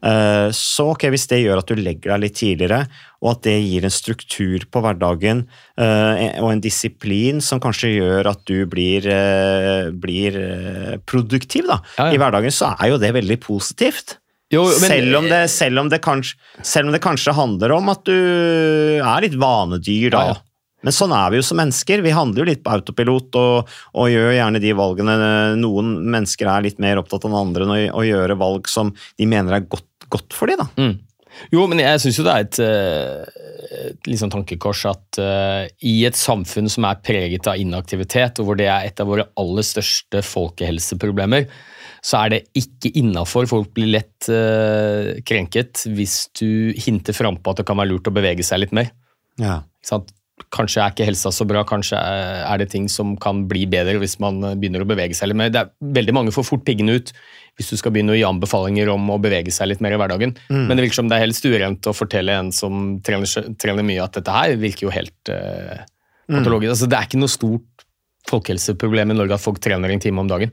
Uh, 0.06 0.52
så 0.54 0.90
ok, 0.92 1.08
hvis 1.14 1.26
det 1.32 1.40
gjør 1.42 1.62
at 1.64 1.72
du 1.72 1.80
legger 1.80 2.14
deg 2.14 2.22
litt 2.26 2.36
tidligere, 2.38 2.82
og 3.24 3.32
at 3.32 3.46
det 3.48 3.56
gir 3.64 3.88
en 3.88 3.94
struktur 3.94 4.66
på 4.70 4.82
hverdagen 4.86 5.46
og 5.82 6.50
en 6.52 6.62
disiplin 6.62 7.40
som 7.42 7.62
kanskje 7.64 7.96
gjør 7.96 8.30
at 8.30 8.44
du 8.46 8.68
blir, 8.70 9.08
blir 9.98 10.38
produktiv 11.10 11.66
da, 11.72 11.80
Ja, 11.98 12.12
ja. 12.12 12.14
i 12.14 12.20
hverdagen, 12.22 12.54
så 12.54 12.76
er 12.76 12.92
jo 12.92 13.00
det 13.02 13.16
veldig 13.16 13.40
positivt. 13.42 14.20
jo, 14.54 14.68
men- 14.68 14.92
selv, 14.92 15.18
om 15.18 15.30
det, 15.32 15.42
selv, 15.50 15.80
om 15.82 15.90
det 15.90 16.04
kanskje, 16.06 16.38
selv 16.62 16.92
om 16.92 16.94
det 16.94 17.02
kanskje 17.02 17.34
handler 17.34 17.74
om 17.80 17.90
at 17.96 18.04
du 18.06 18.14
er 19.02 19.26
litt 19.26 19.40
vanedyr, 19.42 20.12
da. 20.14 20.28
Ja. 20.30 20.36
Men 20.86 20.94
sånn 20.94 21.14
er 21.18 21.34
vi 21.34 21.40
jo 21.40 21.46
som 21.48 21.58
mennesker. 21.60 22.04
Vi 22.06 22.14
handler 22.14 22.44
jo 22.44 22.50
litt 22.52 22.62
på 22.66 22.76
autopilot 22.76 23.40
og, 23.42 23.74
og 23.98 24.12
gjør 24.12 24.36
gjerne 24.38 24.62
de 24.62 24.76
valgene. 24.78 25.18
Noen 25.58 25.96
mennesker 26.04 26.52
er 26.52 26.68
litt 26.68 26.82
mer 26.84 27.02
opptatt 27.02 27.26
enn 27.26 27.38
andre 27.38 27.66
enn 27.66 27.90
å, 27.90 28.06
gjøre 28.06 28.38
valg 28.38 28.70
som 28.70 28.94
de 28.94 29.28
mener 29.30 29.58
er 29.58 29.66
godt, 29.66 30.08
godt 30.14 30.38
for. 30.38 30.54
Da. 30.54 30.70
Mm. 30.78 30.94
Jo, 31.52 31.66
men 31.68 31.82
jeg 31.82 32.02
syns 32.04 32.20
jo 32.20 32.26
det 32.26 32.34
er 32.36 32.46
et, 32.46 32.60
eh, 32.64 33.88
et 34.06 34.20
sånn 34.20 34.32
tankekors 34.32 34.84
at 34.88 35.20
uh, 35.20 35.66
i 35.84 35.96
et 36.08 36.16
samfunn 36.16 36.70
som 36.72 36.88
er 36.88 37.02
preget 37.04 37.50
av 37.52 37.60
inaktivitet, 37.60 38.40
og 38.40 38.50
hvor 38.50 38.60
det 38.60 38.70
er 38.72 38.88
et 38.88 39.02
av 39.02 39.10
våre 39.10 39.28
aller 39.42 39.66
største 39.66 40.22
folkehelseproblemer, 40.26 41.50
så 42.06 42.22
er 42.22 42.36
det 42.36 42.42
ikke 42.62 42.94
innafor. 43.02 43.50
Folk 43.50 43.74
blir 43.76 43.92
lett 43.98 44.30
uh, 44.30 45.18
krenket 45.28 45.88
hvis 45.92 46.20
du 46.38 46.72
hinter 46.86 47.18
frampå 47.18 47.52
at 47.52 47.64
det 47.64 47.68
kan 47.68 47.82
være 47.82 47.96
lurt 47.96 48.12
å 48.12 48.16
bevege 48.16 48.46
seg 48.46 48.64
litt 48.64 48.76
mer. 48.78 48.94
Ja. 49.42 49.60
Kanskje 50.52 50.82
er 50.84 50.92
ikke 50.92 51.06
helsa 51.08 51.32
så 51.32 51.46
bra, 51.48 51.62
kanskje 51.68 51.96
er 51.96 52.60
det 52.60 52.68
ting 52.74 52.90
som 52.92 53.14
kan 53.22 53.46
bli 53.48 53.64
bedre 53.72 54.02
hvis 54.02 54.18
man 54.20 54.42
begynner 54.60 54.84
å 54.84 54.88
bevege 54.88 55.16
seg 55.16 55.32
litt 55.32 55.40
mer. 55.40 55.52
Det 55.54 55.62
er 55.64 55.72
Veldig 55.96 56.16
mange 56.16 56.34
får 56.36 56.48
fort 56.48 56.66
piggene 56.68 56.98
ut 57.00 57.14
hvis 57.56 57.72
du 57.72 57.80
skal 57.80 57.94
begynne 57.96 58.12
å 58.12 58.18
gi 58.18 58.26
anbefalinger 58.28 58.92
om 58.92 59.08
å 59.14 59.20
bevege 59.22 59.54
seg 59.56 59.70
litt 59.72 59.84
mer 59.84 59.96
i 59.96 60.00
hverdagen. 60.00 60.36
Men 60.52 60.76
det 60.76 60.84
virker 60.84 61.00
som 61.00 61.08
det 61.12 61.18
er 61.18 61.24
helt 61.24 61.48
urent 61.48 61.88
å 61.88 61.96
fortelle 61.96 62.36
en 62.36 62.52
som 62.56 62.98
trener, 63.06 63.54
trener 63.62 63.88
mye, 63.88 64.04
at 64.04 64.20
dette 64.20 64.36
her 64.36 64.58
virker 64.60 64.90
jo 64.90 64.92
helt 64.92 65.32
uh, 65.32 65.86
patologisk. 66.28 66.74
Altså, 66.74 66.90
det 66.92 67.00
er 67.00 67.08
ikke 67.08 67.22
noe 67.24 67.32
stort 67.32 67.86
folkehelseproblem 68.28 69.14
i 69.14 69.18
Norge 69.22 69.38
at 69.38 69.44
folk 69.44 69.62
trener 69.64 69.94
en 69.94 70.04
time 70.04 70.24
om 70.26 70.32
dagen. 70.32 70.52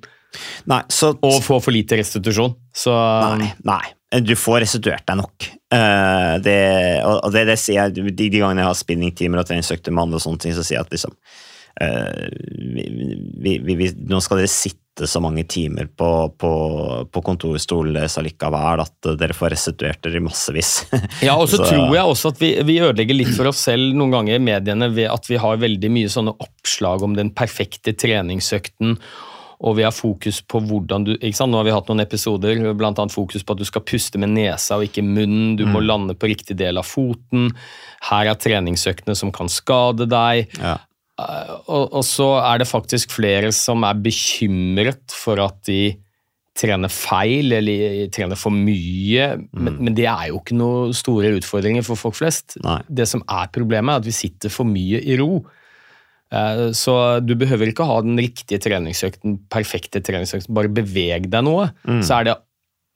Nei, 0.71 0.81
så 0.93 1.13
Og 1.19 1.41
får 1.45 1.61
for 1.65 1.75
lite 1.75 1.99
restitusjon. 2.01 2.55
Så 2.75 2.95
Nei, 3.39 3.53
nei. 3.69 3.83
Du 4.23 4.35
får 4.37 4.61
restituert 4.67 5.07
deg 5.09 5.17
nok. 5.23 5.47
Uh, 5.73 6.37
det, 6.45 6.59
og 7.09 7.31
det, 7.33 7.47
det 7.49 7.57
sier 7.61 7.87
jeg 7.87 7.95
de, 7.97 8.13
de 8.13 8.29
gangene 8.43 8.61
jeg 8.61 8.69
har 8.69 8.77
spinningtimer 8.77 9.41
og 9.41 9.49
treningsøkter 9.49 9.95
med 9.95 10.05
andre 10.05 10.21
og 10.21 10.25
sånne 10.27 10.43
ting, 10.43 10.53
så 10.57 10.65
sier 10.67 10.77
jeg 10.81 10.85
at 10.85 10.93
liksom 10.93 11.15
uh, 11.81 12.27
vi, 12.77 12.85
vi, 13.41 13.55
vi, 13.65 13.77
vi, 13.81 13.89
Nå 14.13 14.21
skal 14.21 14.43
dere 14.43 14.53
sitte 14.53 15.09
så 15.09 15.23
mange 15.25 15.47
timer 15.49 15.89
på, 15.89 16.09
på, 16.37 16.51
på 17.09 17.23
kontorstol 17.25 17.97
allikevel 17.97 18.83
at 18.85 19.09
dere 19.17 19.33
får 19.33 19.55
restituert 19.55 20.03
dere 20.05 20.21
massevis. 20.21 20.75
Ja, 21.25 21.39
og 21.41 21.49
så 21.49 21.57
Så- 21.63 21.71
tror 21.71 21.97
jeg 21.97 22.05
også 22.05 22.35
at 22.35 22.43
vi, 22.45 22.53
vi 22.69 22.77
ødelegger 22.85 23.17
litt 23.17 23.33
for 23.33 23.49
oss 23.49 23.65
selv 23.65 23.97
noen 23.97 24.13
ganger 24.13 24.37
i 24.37 24.45
mediene 24.45 24.91
ved 24.93 25.09
at 25.09 25.33
vi 25.33 25.41
har 25.41 25.57
veldig 25.65 25.93
mye 25.97 26.13
sånne 26.13 26.37
oppslag 26.37 27.09
om 27.09 27.17
den 27.17 27.33
perfekte 27.33 27.97
treningsøkten, 27.97 28.99
og 29.63 29.77
vi 29.79 29.85
har 29.87 29.95
fokus 29.95 30.41
på 30.43 30.61
hvordan 30.67 31.07
du 31.07 31.13
ikke 31.15 31.39
sant? 31.39 31.53
Nå 31.55 31.61
har 31.61 31.69
vi 31.69 31.75
hatt 31.75 31.91
noen 31.91 32.03
episoder, 32.03 32.59
annet 32.67 33.15
fokus 33.15 33.45
på 33.47 33.55
at 33.55 33.63
du 33.63 33.67
skal 33.69 33.85
puste 33.87 34.19
med 34.19 34.35
nesa 34.35 34.79
og 34.79 34.89
ikke 34.89 35.05
munnen, 35.07 35.55
du 35.59 35.65
må 35.71 35.83
lande 35.85 36.17
på 36.19 36.31
riktig 36.33 36.59
del 36.59 36.81
av 36.81 36.89
foten, 36.89 37.53
her 38.11 38.33
er 38.33 38.41
treningsøktene 38.43 39.15
som 39.19 39.35
kan 39.35 39.53
skade 39.53 40.09
deg, 40.11 40.51
Ja. 40.59 40.81
Eh, 41.21 41.51
og, 41.69 41.93
og 41.93 42.05
så 42.09 42.29
er 42.41 42.63
det 42.63 42.71
faktisk 42.71 43.13
flere 43.13 43.53
som 43.53 43.85
er 43.85 43.99
bekymret 44.01 45.13
for 45.13 45.43
at 45.45 45.59
de 45.69 45.93
trener 46.59 46.93
feil 46.93 47.55
eller 47.57 48.07
trener 48.13 48.37
for 48.37 48.53
mye, 48.53 49.31
men, 49.57 49.79
men 49.81 49.97
det 49.97 50.05
er 50.11 50.29
jo 50.29 50.41
ikke 50.43 50.57
noen 50.59 50.93
store 50.97 51.33
utfordringer 51.39 51.85
for 51.87 52.01
folk 52.01 52.19
flest. 52.19 52.59
Nei. 52.65 52.81
Det 52.89 53.07
som 53.09 53.25
er 53.25 53.49
problemet, 53.55 53.95
er 53.95 54.03
at 54.03 54.09
vi 54.09 54.17
sitter 54.17 54.53
for 54.53 54.69
mye 54.69 55.01
i 55.01 55.17
ro. 55.21 55.43
Eh, 56.33 56.71
Så 56.73 56.95
du 57.27 57.35
behøver 57.37 57.69
ikke 57.73 57.85
ha 57.89 57.99
den 58.05 58.17
riktige 58.21 58.59
treningsøkten, 58.63 59.39
perfekte 59.53 60.01
treningsøkten, 60.05 60.55
bare 60.57 60.71
beveg 60.73 61.29
deg 61.31 61.45
noe, 61.45 61.71
så 62.03 62.21
er 62.21 62.25
det 62.31 62.39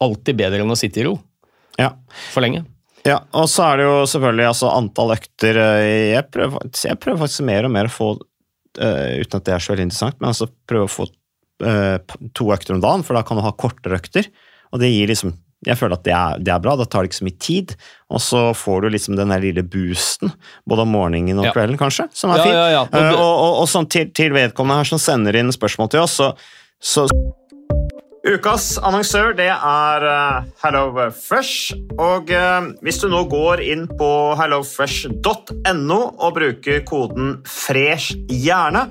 alltid 0.01 0.37
bedre 0.41 0.63
enn 0.65 0.73
å 0.73 0.79
sitte 0.79 1.01
i 1.03 1.05
ro 1.09 1.19
Ja. 1.79 1.91
for 2.33 2.41
lenge. 2.45 2.65
Ja, 3.07 3.21
og 3.39 3.47
så 3.53 3.63
er 3.69 3.77
det 3.79 3.85
jo 3.87 3.99
selvfølgelig 4.11 4.49
altså, 4.49 4.71
antall 4.75 5.13
økter 5.15 5.61
eh, 5.63 6.15
jeg 6.17 6.25
prøver, 6.35 6.65
jeg 6.75 6.99
prøver 6.99 7.21
faktisk 7.23 7.45
mer 7.47 7.65
og 7.69 7.71
mer 7.77 7.87
å 7.87 7.95
få 7.95 8.09
eh, 8.81 9.21
Uten 9.23 9.39
at 9.39 9.45
det 9.47 9.55
er 9.55 9.63
så 9.63 9.73
veldig 9.75 9.87
interessant, 9.87 10.19
men 10.21 10.33
altså 10.33 10.49
prøve 10.69 10.89
å 10.89 10.95
få 10.97 11.07
to 12.37 12.51
økter 12.53 12.75
om 12.75 12.83
dagen, 12.85 13.01
for 13.07 13.17
da 13.17 13.23
kan 13.25 13.39
du 13.39 13.43
ha 13.47 13.53
kortere 13.57 13.97
økter. 13.97 14.27
Og 14.75 14.81
det 14.83 14.91
gir 14.93 15.09
liksom 15.09 15.31
Jeg 15.65 15.79
føler 15.81 15.97
at 15.97 16.05
det 16.05 16.13
er, 16.13 16.37
det 16.45 16.53
er 16.53 16.59
bra, 16.61 16.75
da 16.77 16.85
tar 16.85 17.03
det 17.03 17.09
ikke 17.11 17.19
så 17.23 17.25
mye 17.25 17.39
tid. 17.41 17.73
Og 18.13 18.21
så 18.21 18.43
får 18.55 18.83
du 18.85 18.89
liksom 18.93 19.17
den 19.17 19.33
der 19.33 19.41
lille 19.41 19.63
boosten, 19.65 20.31
både 20.69 20.83
om 20.85 20.93
morgenen 20.93 21.39
og 21.41 21.47
Ja. 21.49 21.53
kvelden, 21.57 21.79
kanskje, 21.81 22.09
som 22.13 22.31
er 22.31 22.37
Ja, 22.37 22.43
fin. 22.45 22.53
ja, 22.53 22.67
ja. 22.71 22.81
Og 22.83 22.95
Eh, 23.01 23.13
og, 23.15 23.35
og, 23.47 23.53
og 23.63 23.69
sånn 23.69 23.89
til, 23.89 24.11
til 24.13 24.31
vedkommende 24.37 24.77
her 24.85 24.85
som 24.85 24.99
sender 24.99 25.35
inn 25.35 25.49
spørsmål 25.51 25.89
til 25.91 26.01
oss, 26.05 26.19
så, 26.21 26.35
så 26.81 27.07
Ukas 28.27 28.77
annonsør 28.83 29.37
det 29.39 29.47
er 29.55 30.03
eh, 30.03 30.47
HelloFresh. 30.65 31.77
Og 32.03 32.31
eh, 32.35 32.65
hvis 32.83 32.99
du 32.99 33.07
nå 33.09 33.21
går 33.31 33.63
inn 33.63 33.85
på 33.87 34.09
hellofresh.no 34.41 35.99
og 36.19 36.35
bruker 36.35 36.81
koden 36.89 37.37
'fresh 37.47 38.17
hjerne', 38.29 38.91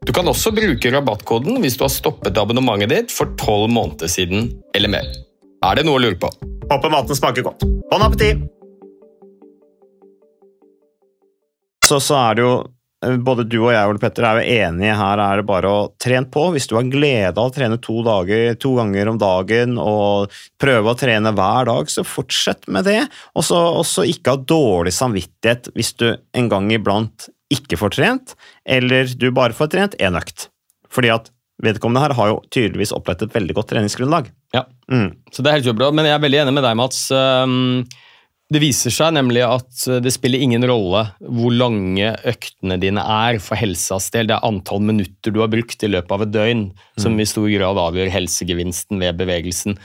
Du 0.00 0.14
kan 0.16 0.24
også 0.24 0.48
bruke 0.56 0.90
rabattkoden 0.94 1.58
hvis 1.60 1.74
du 1.76 1.82
har 1.84 1.90
stoppet 1.92 2.38
abonnementet 2.40 2.88
ditt 2.88 3.10
for 3.12 3.34
tolv 3.36 3.68
måneder 3.68 4.08
siden 4.08 4.46
eller 4.72 4.88
mer. 4.94 5.08
Er 5.60 5.76
det 5.76 5.84
noe 5.84 5.98
å 5.98 6.00
lure 6.00 6.16
på? 6.16 6.30
Håper 6.70 6.92
maten 6.92 7.18
smaker 7.18 7.44
godt. 7.44 7.66
Bon 7.90 8.00
appétit! 8.00 8.46
Så, 11.84 11.98
så 12.00 12.16
er 12.16 12.38
det 12.38 12.46
jo 12.46 12.52
eh, 13.04 13.18
både 13.20 13.44
du 13.44 13.58
og 13.58 13.74
jeg 13.74 13.90
Ole 13.90 14.00
Petter, 14.00 14.24
er 14.24 14.40
jo 14.40 14.54
enige 14.64 14.94
her 14.96 15.20
er 15.20 15.42
det 15.42 15.44
bare 15.50 15.72
å 15.74 15.82
trene 16.00 16.30
på. 16.32 16.46
Hvis 16.54 16.70
du 16.70 16.78
har 16.78 16.88
glede 16.88 17.34
av 17.34 17.50
å 17.50 17.52
trene 17.52 17.76
to, 17.84 17.98
dager, 18.06 18.54
to 18.62 18.72
ganger 18.78 19.10
om 19.12 19.18
dagen 19.20 19.74
og 19.82 20.32
prøve 20.62 20.94
å 20.94 20.96
trene 20.96 21.34
hver 21.36 21.68
dag, 21.68 21.92
så 21.92 22.06
fortsett 22.08 22.70
med 22.72 22.88
det. 22.88 23.02
Og 23.36 23.44
så 23.50 23.60
også 23.82 24.06
ikke 24.08 24.32
ha 24.38 24.40
dårlig 24.54 24.94
samvittighet 24.96 25.74
hvis 25.76 25.92
du 26.00 26.06
en 26.14 26.48
gang 26.48 26.72
iblant 26.72 27.28
ikke 27.50 27.78
får 27.80 27.94
trent, 27.96 28.34
eller 28.64 29.10
du 29.18 29.30
bare 29.34 29.56
får 29.56 29.70
trent 29.74 29.96
én 29.98 30.16
økt. 30.18 30.48
Fordi 30.90 31.10
at 31.14 31.30
vedkommende 31.62 32.00
her 32.06 32.14
har 32.16 32.28
jo 32.32 32.38
tydeligvis 32.50 32.92
opplevd 32.96 33.26
et 33.26 33.34
veldig 33.36 33.54
godt 33.58 33.72
treningsgrunnlag. 33.74 34.30
Ja, 34.54 34.64
Mm. 34.90 35.12
så 35.30 35.42
det 35.42 35.46
er 35.50 35.58
helt 35.60 35.66
superbra, 35.68 35.92
men 35.94 36.04
jeg 36.08 36.14
er 36.16 36.22
veldig 36.24 36.40
enig 36.42 36.54
med 36.56 36.64
deg, 36.64 36.76
Mats. 36.76 37.10
Um, 37.10 37.84
Det 38.50 38.58
viser 38.58 38.90
seg 38.90 39.12
nemlig 39.14 39.44
at 39.46 40.02
det 40.02 40.10
spiller 40.10 40.40
ingen 40.42 40.64
rolle 40.66 41.04
hvor 41.22 41.52
lange 41.54 42.08
øktene 42.26 42.80
dine 42.82 42.98
er 42.98 43.38
for 43.38 43.54
helsas 43.54 44.10
del. 44.10 44.26
Det 44.26 44.34
er 44.34 44.42
antall 44.48 44.80
minutter 44.82 45.30
du 45.30 45.38
har 45.38 45.46
brukt 45.52 45.84
i 45.86 45.86
løpet 45.86 46.10
av 46.10 46.22
et 46.24 46.32
døgn 46.34 46.64
som 46.98 47.14
i 47.20 47.28
stor 47.30 47.46
grad 47.46 47.78
avgjør 47.78 48.10
helsegevinsten 48.10 48.98
ved 48.98 49.20
bevegelsen. 49.22 49.78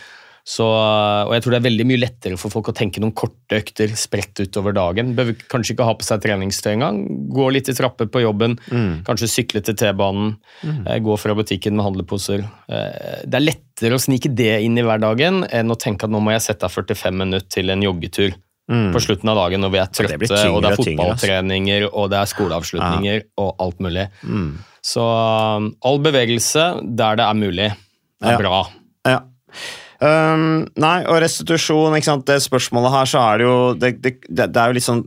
Så, 0.46 0.62
og 0.62 1.32
jeg 1.34 1.42
tror 1.42 1.56
det 1.56 1.58
er 1.58 1.66
veldig 1.66 1.86
mye 1.90 1.98
lettere 2.04 2.38
for 2.38 2.54
folk 2.54 2.68
å 2.70 2.74
tenke 2.78 3.02
noen 3.02 3.16
korte 3.18 3.58
økter 3.58 3.90
spredt 3.98 4.38
utover 4.44 4.76
dagen. 4.78 5.16
Bør 5.18 5.32
kanskje 5.50 5.74
ikke 5.74 5.88
ha 5.88 5.96
på 5.98 6.06
seg 6.06 6.22
treningstøy 6.22 6.70
engang. 6.76 7.00
Gå 7.34 7.48
litt 7.56 7.72
i 7.72 7.74
trapper 7.74 8.06
på 8.14 8.22
jobben, 8.22 8.54
kanskje 9.08 9.32
sykle 9.32 9.64
til 9.66 9.74
T-banen, 9.82 10.36
Mm. 10.62 10.86
gå 11.04 11.18
fra 11.20 11.34
butikken 11.36 11.74
med 11.76 11.86
handleposer. 11.88 12.46
Eh, 12.70 13.26
Det 13.26 13.34
er 13.34 13.46
lettere 13.48 13.98
å 13.98 14.02
snike 14.02 14.30
det 14.36 14.62
inn 14.64 14.78
i 14.78 14.84
hverdagen 14.86 15.44
enn 15.52 15.72
å 15.74 15.78
tenke 15.82 16.04
at 16.06 16.10
nå 16.14 16.22
må 16.22 16.32
jeg 16.32 16.42
sette 16.46 16.64
av 16.64 16.72
45 16.72 17.18
minutter 17.18 17.50
til 17.50 17.70
en 17.74 17.82
joggetur. 17.82 18.34
På 18.70 18.98
slutten 19.02 19.30
av 19.30 19.36
dagen 19.38 19.62
når 19.62 19.72
vi 19.72 19.78
er 19.78 19.86
det 19.86 19.94
trøtte, 19.94 20.50
og 20.50 20.62
det 20.62 20.70
er 20.70 20.78
altså. 20.78 20.86
fotballtreninger 20.86 21.84
og 21.92 22.10
det 22.10 22.18
er 22.18 22.26
skoleavslutninger 22.32 23.24
og 23.38 23.56
alt 23.62 23.80
mulig. 23.80 24.08
Så 24.82 25.02
um, 25.58 25.76
all 25.86 26.00
bevegelse 26.00 26.64
der 26.96 27.16
det 27.16 27.26
er 27.26 27.34
mulig, 27.38 27.72
er 28.24 28.32
Ja. 28.32 28.38
bra. 28.38 28.68
Ja. 29.06 29.20
Um, 30.00 30.66
nei, 30.82 30.98
og 31.08 31.22
restitusjon, 31.24 31.96
ikke 31.96 32.10
sant? 32.10 32.28
det 32.28 32.42
spørsmålet 32.44 32.96
her, 32.98 33.10
så 33.14 33.24
er 33.30 33.40
det 33.40 33.48
jo 33.48 33.58
det, 33.80 33.94
det, 34.04 34.18
det 34.28 34.60
er 34.60 34.72
jo 34.72 34.78
litt 34.80 34.88
sånn 34.88 35.06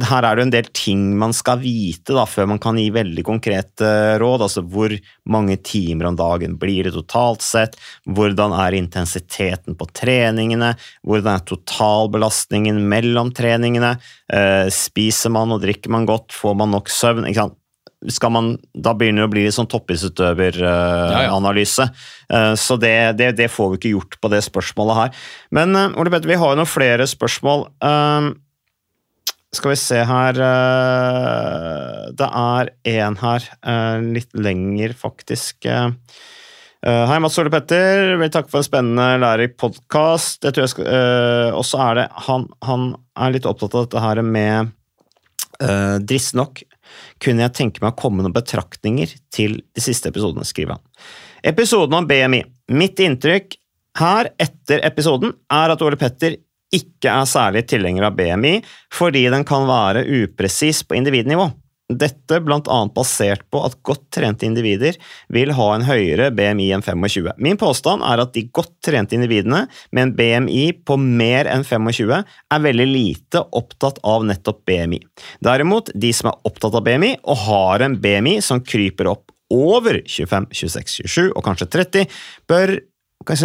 her 0.00 0.24
er 0.24 0.36
det 0.36 0.42
jo 0.42 0.46
en 0.46 0.52
del 0.54 0.68
ting 0.76 1.00
man 1.20 1.34
skal 1.36 1.60
vite 1.60 2.14
da, 2.16 2.24
før 2.28 2.48
man 2.48 2.60
kan 2.62 2.78
gi 2.80 2.86
veldig 2.94 3.24
konkrete 3.26 3.90
råd. 4.22 4.44
altså 4.46 4.62
Hvor 4.64 4.94
mange 5.28 5.58
timer 5.60 6.08
om 6.08 6.16
dagen 6.16 6.56
blir 6.60 6.88
det 6.88 6.94
totalt 6.96 7.44
sett? 7.44 7.76
Hvordan 8.06 8.54
er 8.56 8.78
intensiteten 8.78 9.76
på 9.76 9.88
treningene? 9.92 10.74
Hvordan 11.04 11.34
er 11.36 11.46
totalbelastningen 11.48 12.80
mellom 12.88 13.32
treningene? 13.36 13.96
Eh, 14.32 14.68
spiser 14.72 15.34
man 15.34 15.52
og 15.52 15.64
drikker 15.64 15.92
man 15.92 16.08
godt? 16.08 16.32
Får 16.32 16.56
man 16.56 16.72
nok 16.72 16.92
søvn? 16.92 17.28
Ikke 17.28 17.44
sant? 17.44 17.58
Skal 18.10 18.32
man, 18.34 18.46
da 18.74 18.94
begynner 18.98 19.22
det 19.22 19.28
å 19.28 19.32
bli 19.34 19.44
litt 19.46 19.54
sånn 19.54 19.68
toppidrettsutøveranalyse. 19.70 21.84
Eh, 22.32 22.54
Så 22.58 22.74
det, 22.80 22.96
det, 23.20 23.28
det 23.38 23.48
får 23.52 23.66
vi 23.70 23.76
ikke 23.78 23.94
gjort 23.96 24.14
på 24.22 24.28
det 24.32 24.42
spørsmålet 24.46 24.98
her. 24.98 25.10
Men 25.54 25.68
eh, 25.78 25.94
Ole 26.00 26.10
Petter, 26.10 26.30
vi 26.32 26.38
har 26.40 26.48
jo 26.50 26.58
noen 26.58 26.70
flere 26.70 27.06
spørsmål. 27.06 27.60
Um, 27.84 28.26
skal 29.52 29.70
vi 29.74 29.76
se 29.76 29.98
her 30.08 30.32
eh, 30.40 32.04
Det 32.16 32.28
er 32.28 32.70
en 32.94 33.16
her, 33.20 33.40
eh, 33.60 33.98
litt 34.16 34.32
lenger 34.32 34.94
faktisk. 34.96 35.66
Eh, 35.68 35.90
eh, 36.86 37.04
Hei, 37.10 37.18
Mats 37.20 37.36
Ole 37.42 37.52
Petter. 37.52 38.16
Vil 38.20 38.32
takke 38.32 38.48
for 38.48 38.60
en 38.62 38.68
spennende 38.70 39.20
lærerik 39.20 39.58
podkast. 39.60 40.48
Og 40.48 41.64
så 41.68 41.76
er 41.84 41.92
det 42.00 42.06
han, 42.28 42.48
han 42.64 42.94
er 43.12 43.34
litt 43.36 43.48
opptatt 43.48 43.76
av 43.76 43.84
dette 43.86 44.00
her 44.02 44.18
med 44.24 44.72
uh, 45.60 45.96
Dristig 46.00 46.38
nok 46.40 46.64
kunne 47.22 47.44
jeg 47.46 47.56
tenke 47.58 47.82
meg 47.82 47.94
å 47.94 48.00
komme 48.02 48.24
noen 48.24 48.34
betraktninger 48.34 49.12
til 49.34 49.60
de 49.74 49.84
siste 49.84 50.12
episodene, 50.12 50.46
skriver 50.48 50.76
han. 50.76 50.84
Episoden 51.52 51.98
om 51.98 52.08
BMI. 52.08 52.42
Mitt 52.76 53.00
inntrykk 53.02 53.56
her 54.00 54.30
etter 54.40 54.80
episoden 54.86 55.34
er 55.52 55.74
at 55.74 55.82
Ole 55.84 55.98
Petter 56.00 56.38
ikke 56.72 57.12
er 57.12 57.28
særlig 57.28 57.66
tilhenger 57.68 58.06
av 58.08 58.16
BMI, 58.16 58.54
fordi 58.92 59.26
den 59.32 59.44
kan 59.48 59.66
være 59.68 60.06
upresis 60.22 60.80
på 60.86 60.96
individnivå. 60.96 61.50
Dette 62.00 62.38
annet 62.42 62.94
basert 62.94 63.44
på 63.52 63.62
at 63.66 63.76
godt 63.86 64.04
trente 64.14 64.46
individer 64.46 64.96
vil 65.32 65.52
ha 65.56 65.68
en 65.74 65.86
høyere 65.86 66.30
BMI 66.34 66.70
enn 66.76 66.84
25. 66.84 67.32
Min 67.42 67.58
påstand 67.60 68.04
er 68.06 68.22
at 68.22 68.32
de 68.36 68.46
godt 68.54 68.74
trente 68.84 69.16
individene 69.16 69.64
med 69.90 70.02
en 70.02 70.14
BMI 70.18 70.64
på 70.86 70.98
mer 71.00 71.50
enn 71.50 71.66
25 71.66 72.14
er 72.22 72.64
veldig 72.66 72.88
lite 72.88 73.44
opptatt 73.52 74.00
av 74.06 74.26
nettopp 74.28 74.64
BMI. 74.68 75.02
Derimot, 75.44 75.92
de 75.94 76.12
som 76.16 76.32
er 76.32 76.48
opptatt 76.48 76.78
av 76.78 76.86
BMI 76.86 77.16
og 77.22 77.44
har 77.46 77.86
en 77.86 77.98
BMI 78.00 78.38
som 78.44 78.62
kryper 78.64 79.10
opp 79.12 79.28
over 79.52 80.00
25, 80.08 80.48
26, 80.50 80.96
27 81.04 81.30
og 81.36 81.44
kanskje 81.44 81.68
30, 81.74 82.18
bør 82.48 82.78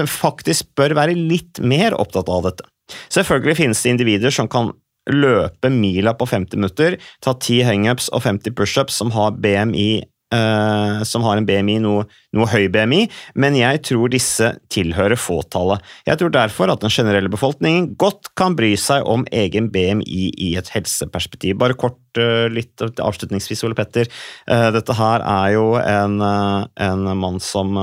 faktisk 0.09 0.71
bør 0.77 0.95
være 0.97 1.13
litt 1.17 1.59
mer 1.61 1.93
opptatt 1.97 2.29
av 2.33 2.47
dette. 2.47 2.65
Selvfølgelig 3.11 3.57
finnes 3.59 3.81
det 3.83 3.93
individer 3.93 4.33
som 4.33 4.47
kan 4.49 4.71
løpe 5.13 5.71
mila 5.73 6.13
på 6.17 6.27
50 6.29 6.59
minutter, 6.59 6.97
ta 7.23 7.33
10 7.33 7.63
hangups 7.67 8.09
og 8.13 8.25
50 8.25 8.55
pushups 8.57 8.99
som 8.99 9.13
har 9.15 9.37
BMI 9.37 10.05
eh, 10.33 11.03
som 11.07 11.25
har 11.25 11.39
en 11.39 11.47
BMI, 11.47 11.77
noe, 11.83 12.05
noe 12.35 12.49
høy 12.51 12.67
BMI, 12.73 13.05
men 13.39 13.57
jeg 13.57 13.81
tror 13.87 14.11
disse 14.13 14.53
tilhører 14.73 15.19
fåtallet. 15.19 15.83
Jeg 16.07 16.19
tror 16.21 16.33
derfor 16.35 16.73
at 16.73 16.83
den 16.83 16.93
generelle 16.93 17.31
befolkningen 17.31 17.93
godt 17.99 18.31
kan 18.39 18.57
bry 18.57 18.73
seg 18.79 19.07
om 19.07 19.25
egen 19.31 19.71
BMI 19.73 20.27
i 20.33 20.53
et 20.59 20.71
helseperspektiv. 20.73 21.57
Bare 21.61 21.77
kort 21.79 21.99
uh, 22.19 22.47
litt 22.51 22.81
avslutningsvis, 22.83 23.63
Ole 23.67 23.77
Petter. 23.77 24.09
Uh, 24.49 24.69
dette 24.75 24.95
her 24.97 25.23
er 25.23 25.53
jo 25.55 25.67
en, 25.79 26.19
en 26.21 27.07
mann 27.17 27.39
som 27.43 27.75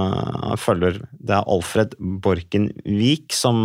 følger 0.61 1.01
Det 1.25 1.35
er 1.37 1.49
Alfred 1.51 1.95
Borken 1.99 2.69
Vik, 2.85 3.33
som, 3.35 3.65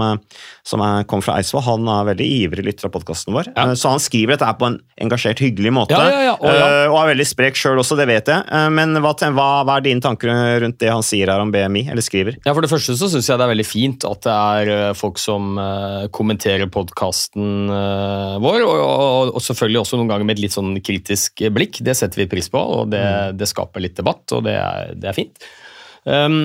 som 0.67 0.83
er, 0.85 1.05
kom 1.09 1.23
fra 1.25 1.37
Eidsvoll. 1.39 1.65
Han 1.65 1.89
er 1.91 2.07
veldig 2.13 2.29
ivrig 2.39 2.65
lytter 2.69 2.89
av 2.89 2.95
podkasten 2.95 3.35
vår, 3.35 3.51
Ja. 3.55 3.67
Så 3.79 3.91
han 3.91 4.01
skriver 4.01 4.35
dette 4.35 4.49
på 4.59 4.67
en 4.69 4.79
engasjert, 5.01 5.41
hyggelig 5.43 5.71
måte. 5.73 5.97
Ja, 5.97 6.21
ja. 6.29 6.35
Eh, 6.35 6.85
og 6.89 6.97
er 7.01 7.11
veldig 7.13 7.27
sprek 7.27 7.57
sjøl 7.59 7.79
også, 7.81 7.97
det 7.99 8.07
vet 8.09 8.29
jeg. 8.31 8.43
Eh, 8.69 8.75
Men 8.77 8.95
hva, 9.03 9.11
hva, 9.35 9.47
hva 9.67 9.77
er 9.77 9.85
dine 9.87 10.03
tanker 10.03 10.31
rundt 10.63 10.79
det 10.81 10.91
han 10.93 11.05
sier 11.05 11.31
her 11.33 11.43
om 11.43 11.51
BMI, 11.53 11.87
eller 11.91 12.05
skriver? 12.05 12.37
Ja, 12.45 12.53
For 12.53 12.65
det 12.65 12.71
første 12.71 12.95
så 12.99 13.09
syns 13.11 13.29
jeg 13.29 13.41
det 13.41 13.47
er 13.47 13.53
veldig 13.53 13.67
fint 13.67 14.05
at 14.07 14.23
det 14.25 14.35
er 14.35 14.71
eh, 14.75 14.93
folk 14.97 15.19
som 15.21 15.57
eh, 15.59 16.07
kommenterer 16.15 16.69
podkasten 16.71 17.73
vår, 18.39 18.61
og, 18.63 18.77
og, 18.79 19.33
og 19.35 19.43
selvfølgelig 19.43 19.81
også 19.83 19.99
noen 19.99 20.09
ganger 20.13 20.27
med 20.29 20.37
et 20.37 20.45
litt 20.45 20.55
sånn 20.55 20.77
kritisk 20.85 21.43
blikk. 21.53 21.81
Det 21.85 21.97
setter 21.97 22.23
vi 22.23 22.29
pris 22.31 22.49
på, 22.51 22.61
og 22.61 22.89
det, 22.93 23.03
det 23.39 23.49
skaper 23.49 23.83
litt 23.83 23.97
debatt, 23.99 24.25
og 24.35 24.45
det 24.47 24.55
er, 24.59 24.95
det 24.99 25.11
er 25.11 25.17
fint. 25.17 25.49
Um, 26.05 26.41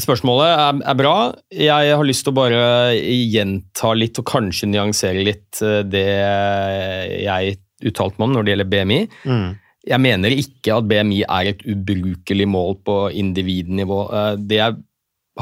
spørsmålet 0.00 0.52
er, 0.52 0.78
er 0.92 0.98
bra. 0.98 1.14
Jeg 1.52 1.96
har 1.96 2.06
lyst 2.06 2.24
til 2.26 2.32
å 2.32 2.38
bare 2.38 2.62
gjenta 2.96 3.92
litt 3.98 4.20
og 4.22 4.28
kanskje 4.30 4.70
nyansere 4.72 5.24
litt 5.26 5.60
eh, 5.64 5.82
det 5.84 6.06
jeg 7.26 7.58
uttalte 7.82 8.20
meg 8.20 8.28
om 8.28 8.36
når 8.36 8.46
det 8.46 8.54
gjelder 8.54 8.70
BMI. 8.72 9.00
Jeg 9.88 9.98
mener 10.02 10.34
ikke 10.34 10.76
at 10.76 10.86
BMI 10.86 11.22
er 11.26 11.50
et 11.50 11.62
ubrukelig 11.66 12.46
mål 12.48 12.76
på 12.86 12.96
individnivå. 13.18 14.00
Eh, 14.14 14.34
Det 14.38 14.60
jeg 14.60 14.76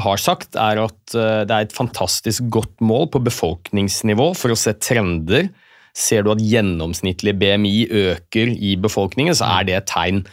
har 0.01 0.17
sagt, 0.17 0.55
er 0.55 0.81
at 0.81 1.15
eh, 1.15 1.43
det 1.45 1.51
er 1.51 1.67
et 1.67 1.75
fantastisk 1.75 2.47
godt 2.49 2.79
mål 2.81 3.09
på 3.11 3.21
befolkningsnivå 3.23 4.31
for 4.39 4.53
å 4.53 4.57
se 4.59 4.73
trender. 4.73 5.51
Ser 5.93 6.23
du 6.23 6.31
at 6.31 6.41
gjennomsnittlig 6.41 7.35
BMI 7.37 7.75
øker 7.89 8.53
i 8.55 8.77
befolkningen, 8.79 9.35
så 9.35 9.59
er 9.59 9.67
det 9.67 9.75
et 9.77 9.91
tegn 9.91 10.23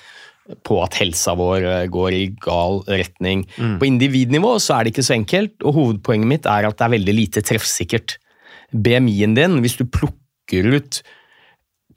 på 0.64 0.79
at 0.81 0.97
helsa 0.97 1.35
vår 1.37 1.66
eh, 1.66 1.87
går 1.92 2.16
i 2.16 2.25
gal 2.40 2.81
retning. 2.88 3.44
På 3.81 3.88
individnivå 3.88 4.55
så 4.62 4.79
er 4.79 4.87
det 4.87 4.94
ikke 4.94 5.09
så 5.11 5.18
enkelt, 5.18 5.59
og 5.64 5.77
hovedpoenget 5.77 6.33
mitt 6.33 6.49
er 6.49 6.71
at 6.71 6.79
det 6.79 6.87
er 6.87 6.97
veldig 6.97 7.16
lite 7.18 7.44
treffsikkert. 7.44 8.16
BMI-en 8.73 9.37
din, 9.37 9.61
hvis 9.64 9.77
du 9.77 9.85
plukker 9.85 10.73
ut 10.79 11.03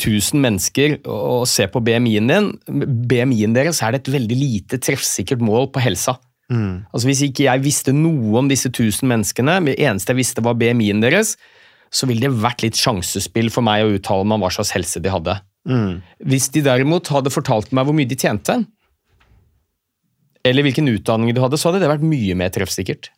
1000 0.02 0.42
mennesker 0.42 0.98
og 1.06 1.46
ser 1.48 1.70
på 1.72 1.80
BMI-en 1.86 2.28
din, 2.32 2.50
BMI-en 3.08 3.54
deres 3.56 3.80
er 3.86 3.94
det 3.94 4.02
et 4.04 4.14
veldig 4.18 4.38
lite 4.38 4.80
treffsikkert 4.82 5.42
mål 5.46 5.70
på 5.72 5.84
helsa. 5.86 6.18
Altså 6.92 7.08
Hvis 7.08 7.22
ikke 7.30 7.46
jeg 7.46 7.64
visste 7.64 7.94
noe 7.96 8.34
om 8.42 8.50
disse 8.52 8.68
1000 8.68 9.08
menneskene, 9.08 9.60
det 9.70 9.78
eneste 9.80 10.12
jeg 10.12 10.20
visste 10.20 10.44
var 10.44 10.58
BMI-en 10.60 11.00
deres, 11.06 11.38
så 11.92 12.08
ville 12.08 12.26
det 12.28 12.42
vært 12.44 12.64
litt 12.66 12.76
sjansespill 12.80 13.50
for 13.52 13.64
meg 13.64 13.86
å 13.86 13.94
uttale 13.96 14.26
meg 14.28 14.36
om 14.40 14.44
hva 14.46 14.52
slags 14.52 14.74
helse 14.76 15.00
de 15.04 15.12
hadde. 15.12 15.38
Hvis 16.28 16.50
de 16.52 16.62
derimot 16.66 17.08
hadde 17.12 17.32
fortalt 17.32 17.72
meg 17.72 17.86
hvor 17.88 17.96
mye 17.96 18.10
de 18.10 18.18
tjente, 18.20 18.58
eller 20.44 20.66
hvilken 20.66 20.88
utdanning 20.90 21.32
de 21.36 21.42
hadde, 21.44 21.58
så 21.62 21.70
hadde 21.70 21.84
det 21.84 21.92
vært 21.92 22.04
mye 22.08 22.36
mer 22.40 22.50
treffsikkert 22.50 23.12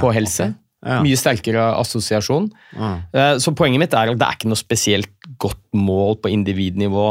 på 0.00 0.12
helse. 0.14 0.52
Ja. 0.80 1.00
Mye 1.04 1.16
sterkere 1.20 1.64
assosiasjon. 1.76 2.46
Ja. 2.72 3.34
Så 3.38 3.52
poenget 3.52 3.82
mitt 3.82 3.92
er 3.96 4.08
at 4.14 4.18
det 4.20 4.24
er 4.26 4.36
ikke 4.38 4.48
noe 4.48 4.56
spesielt 4.60 5.10
godt 5.42 5.60
mål 5.76 6.16
på 6.24 6.30
individnivå. 6.32 7.08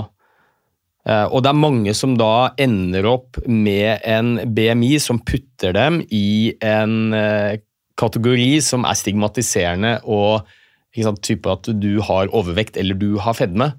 Eh, 1.05 1.25
Og 1.29 1.43
det 1.45 1.51
er 1.51 1.60
mange 1.60 1.93
som 1.93 2.15
da 2.17 2.49
ender 2.58 3.05
opp 3.05 3.38
med 3.47 4.01
en 4.03 4.39
BMI 4.55 4.95
som 4.99 5.19
putter 5.21 5.73
dem 5.77 6.01
i 6.10 6.55
en 6.65 7.13
eh, 7.13 7.60
kategori 7.99 8.60
som 8.63 8.86
er 8.89 8.97
stigmatiserende 8.97 9.99
og 10.08 10.47
ikke 10.95 11.05
sant, 11.05 11.21
type 11.21 11.51
at 11.51 11.69
du 11.79 11.99
har 12.01 12.32
overvekt 12.34 12.77
eller 12.82 12.97
du 12.97 13.17
har 13.21 13.36
fedme. 13.38 13.69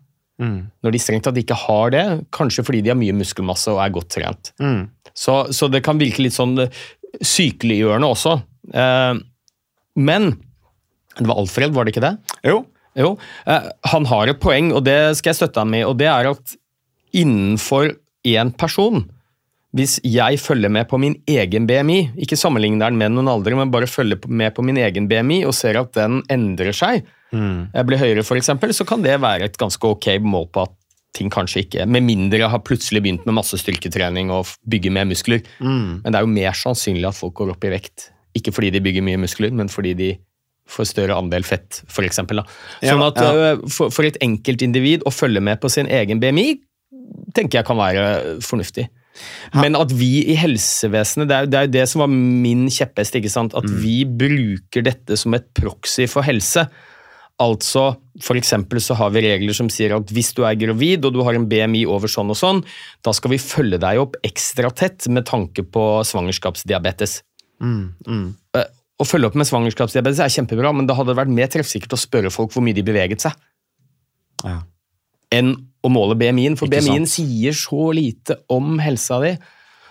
Når 0.40 0.92
de 0.94 0.98
strengt 1.03 1.26
tatt 1.26 1.37
ikke 1.37 1.57
har 1.66 1.90
det, 1.92 2.05
kanskje 2.33 2.62
fordi 2.64 2.79
de 2.87 2.88
har 2.94 2.96
mye 2.96 3.12
muskelmasse 3.12 3.68
og 3.74 3.81
er 3.83 3.90
godt 3.92 4.09
trent. 4.14 4.53
Så, 5.12 5.35
så 5.53 5.66
det 5.68 5.83
kan 5.85 5.98
virke 6.00 6.22
litt 6.22 6.33
sånn 6.37 6.55
eh, 6.62 6.70
sykeliggjørende 7.20 8.09
også. 8.14 8.37
Eh, 8.72 9.18
men 9.98 10.35
det 11.18 11.26
var 11.26 11.40
Alfred, 11.40 11.74
var 11.74 11.87
det 11.87 11.94
ikke 11.94 12.05
det? 12.07 12.16
Jo. 12.46 12.62
Jo. 12.98 13.14
Eh, 13.46 13.70
han 13.92 14.07
har 14.11 14.31
et 14.31 14.42
poeng, 14.42 14.72
og 14.74 14.85
det 14.87 14.98
skal 15.18 15.33
jeg 15.33 15.42
støtte 15.42 15.62
ham 15.62 15.72
med, 15.74 15.87
og 15.88 15.96
det 16.00 16.11
er 16.11 16.31
at 16.33 16.57
innenfor 17.16 17.94
én 18.26 18.53
person 18.55 19.03
hvis 19.76 20.00
jeg 20.03 20.40
følger 20.42 20.70
med 20.72 20.88
på 20.90 20.98
min 20.98 21.14
egen 21.31 21.66
BMI, 21.68 22.00
ikke 22.24 22.38
sammenligner 22.38 22.90
den 22.90 22.98
med 22.98 23.12
noen 23.14 23.31
aldre, 23.31 23.55
men 23.55 23.70
bare 23.70 23.87
følger 23.87 24.18
med 24.26 24.50
på 24.57 24.64
min 24.66 24.81
egen 24.83 25.07
BMI 25.11 25.44
og 25.46 25.55
ser 25.55 25.79
at 25.79 25.92
den 25.94 26.24
endrer 26.33 26.74
seg, 26.74 27.05
jeg 27.31 27.87
blir 27.87 28.00
høyere 28.00 28.24
f.eks., 28.26 28.50
så 28.74 28.87
kan 28.88 29.05
det 29.05 29.20
være 29.22 29.46
et 29.46 29.59
ganske 29.61 29.87
ok 29.87 30.16
mål 30.26 30.48
på 30.50 30.64
at 30.66 30.72
ting 31.14 31.31
kanskje 31.31 31.64
ikke 31.64 31.87
Med 31.90 32.05
mindre 32.07 32.38
jeg 32.38 32.50
har 32.50 32.62
plutselig 32.62 33.03
begynt 33.03 33.24
med 33.26 33.35
masse 33.35 33.59
styrketrening 33.59 34.31
og 34.35 34.50
bygger 34.70 34.94
mer 34.94 35.07
muskler. 35.11 35.42
Men 36.03 36.07
det 36.07 36.18
er 36.18 36.26
jo 36.26 36.31
mer 36.35 36.55
sannsynlig 36.59 37.07
at 37.09 37.18
folk 37.18 37.35
går 37.38 37.55
opp 37.55 37.66
i 37.66 37.72
vekt. 37.72 38.11
Ikke 38.38 38.55
fordi 38.55 38.73
de 38.75 38.83
bygger 38.85 39.05
mye 39.07 39.21
muskler, 39.21 39.55
men 39.55 39.73
fordi 39.73 39.95
de 39.99 40.11
får 40.71 40.90
større 40.93 41.16
andel 41.19 41.47
fett, 41.47 41.83
f.eks. 41.90 42.21
Sånn 42.21 43.05
at 43.05 43.19
ja. 43.19 43.31
øh, 43.31 43.64
for, 43.73 43.90
for 43.95 44.07
et 44.07 44.19
enkeltindivid 44.23 45.07
å 45.09 45.12
følge 45.14 45.43
med 45.43 45.59
på 45.62 45.71
sin 45.73 45.90
egen 45.90 46.23
BMI, 46.23 46.61
tenker 47.35 47.61
jeg 47.61 47.69
kan 47.69 47.81
være 47.81 48.38
fornuftig. 48.45 48.87
Men 49.59 49.75
at 49.77 49.90
vi 49.93 50.21
i 50.31 50.37
helsevesenet, 50.38 51.29
det 51.29 51.59
er, 51.59 51.66
jo 51.66 51.75
det 51.75 51.83
som 51.90 52.05
var 52.05 52.12
min 52.12 52.69
kjepphest, 52.73 53.19
ikke 53.19 53.33
sant? 53.33 53.57
at 53.59 53.66
vi 53.83 54.05
bruker 54.05 54.87
dette 54.87 55.19
som 55.19 55.35
et 55.37 55.49
proxy 55.57 56.07
for 56.11 56.25
helse. 56.27 56.64
Altså, 57.40 57.87
for 58.21 58.37
så 58.85 58.97
har 58.99 59.12
vi 59.14 59.25
regler 59.25 59.57
som 59.57 59.71
sier 59.73 59.95
at 59.97 60.11
hvis 60.12 60.35
du 60.37 60.43
er 60.45 60.59
gravid 60.61 61.07
og 61.09 61.14
du 61.14 61.23
har 61.25 61.37
en 61.37 61.49
BMI 61.49 61.87
over 61.88 62.11
sånn 62.12 62.33
og 62.33 62.37
sånn, 62.37 62.61
da 63.05 63.14
skal 63.16 63.33
vi 63.33 63.40
følge 63.40 63.81
deg 63.81 64.01
opp 64.03 64.19
ekstra 64.27 64.71
tett 64.77 65.09
med 65.09 65.27
tanke 65.29 65.64
på 65.64 65.87
svangerskapsdiabetes. 66.07 67.23
Eh, 67.61 68.64
Å 69.01 69.07
følge 69.09 69.31
opp 69.31 69.35
med 69.40 69.46
svangerskapsdiabetes 69.49 70.18
er 70.20 70.29
kjempebra, 70.29 70.75
men 70.77 70.87
da 70.87 70.92
hadde 70.94 71.14
det 71.14 71.16
vært 71.16 71.33
mer 71.33 71.46
treffsikkert 71.49 71.94
å 71.96 72.01
spørre 72.01 72.31
folk 72.33 72.53
hvor 72.53 72.61
mye 72.62 72.75
de 72.77 72.83
beveget 72.85 73.20
seg, 73.25 73.33
Ja. 74.44 74.59
enn 75.33 75.55
å 75.83 75.88
måle 75.88 76.16
BMI-en, 76.20 76.57
for 76.57 76.66
BMI-en 76.68 77.07
sier 77.09 77.53
så 77.57 77.94
lite 77.96 78.37
om 78.51 78.79
helsa 78.79 79.20
di. 79.23 79.38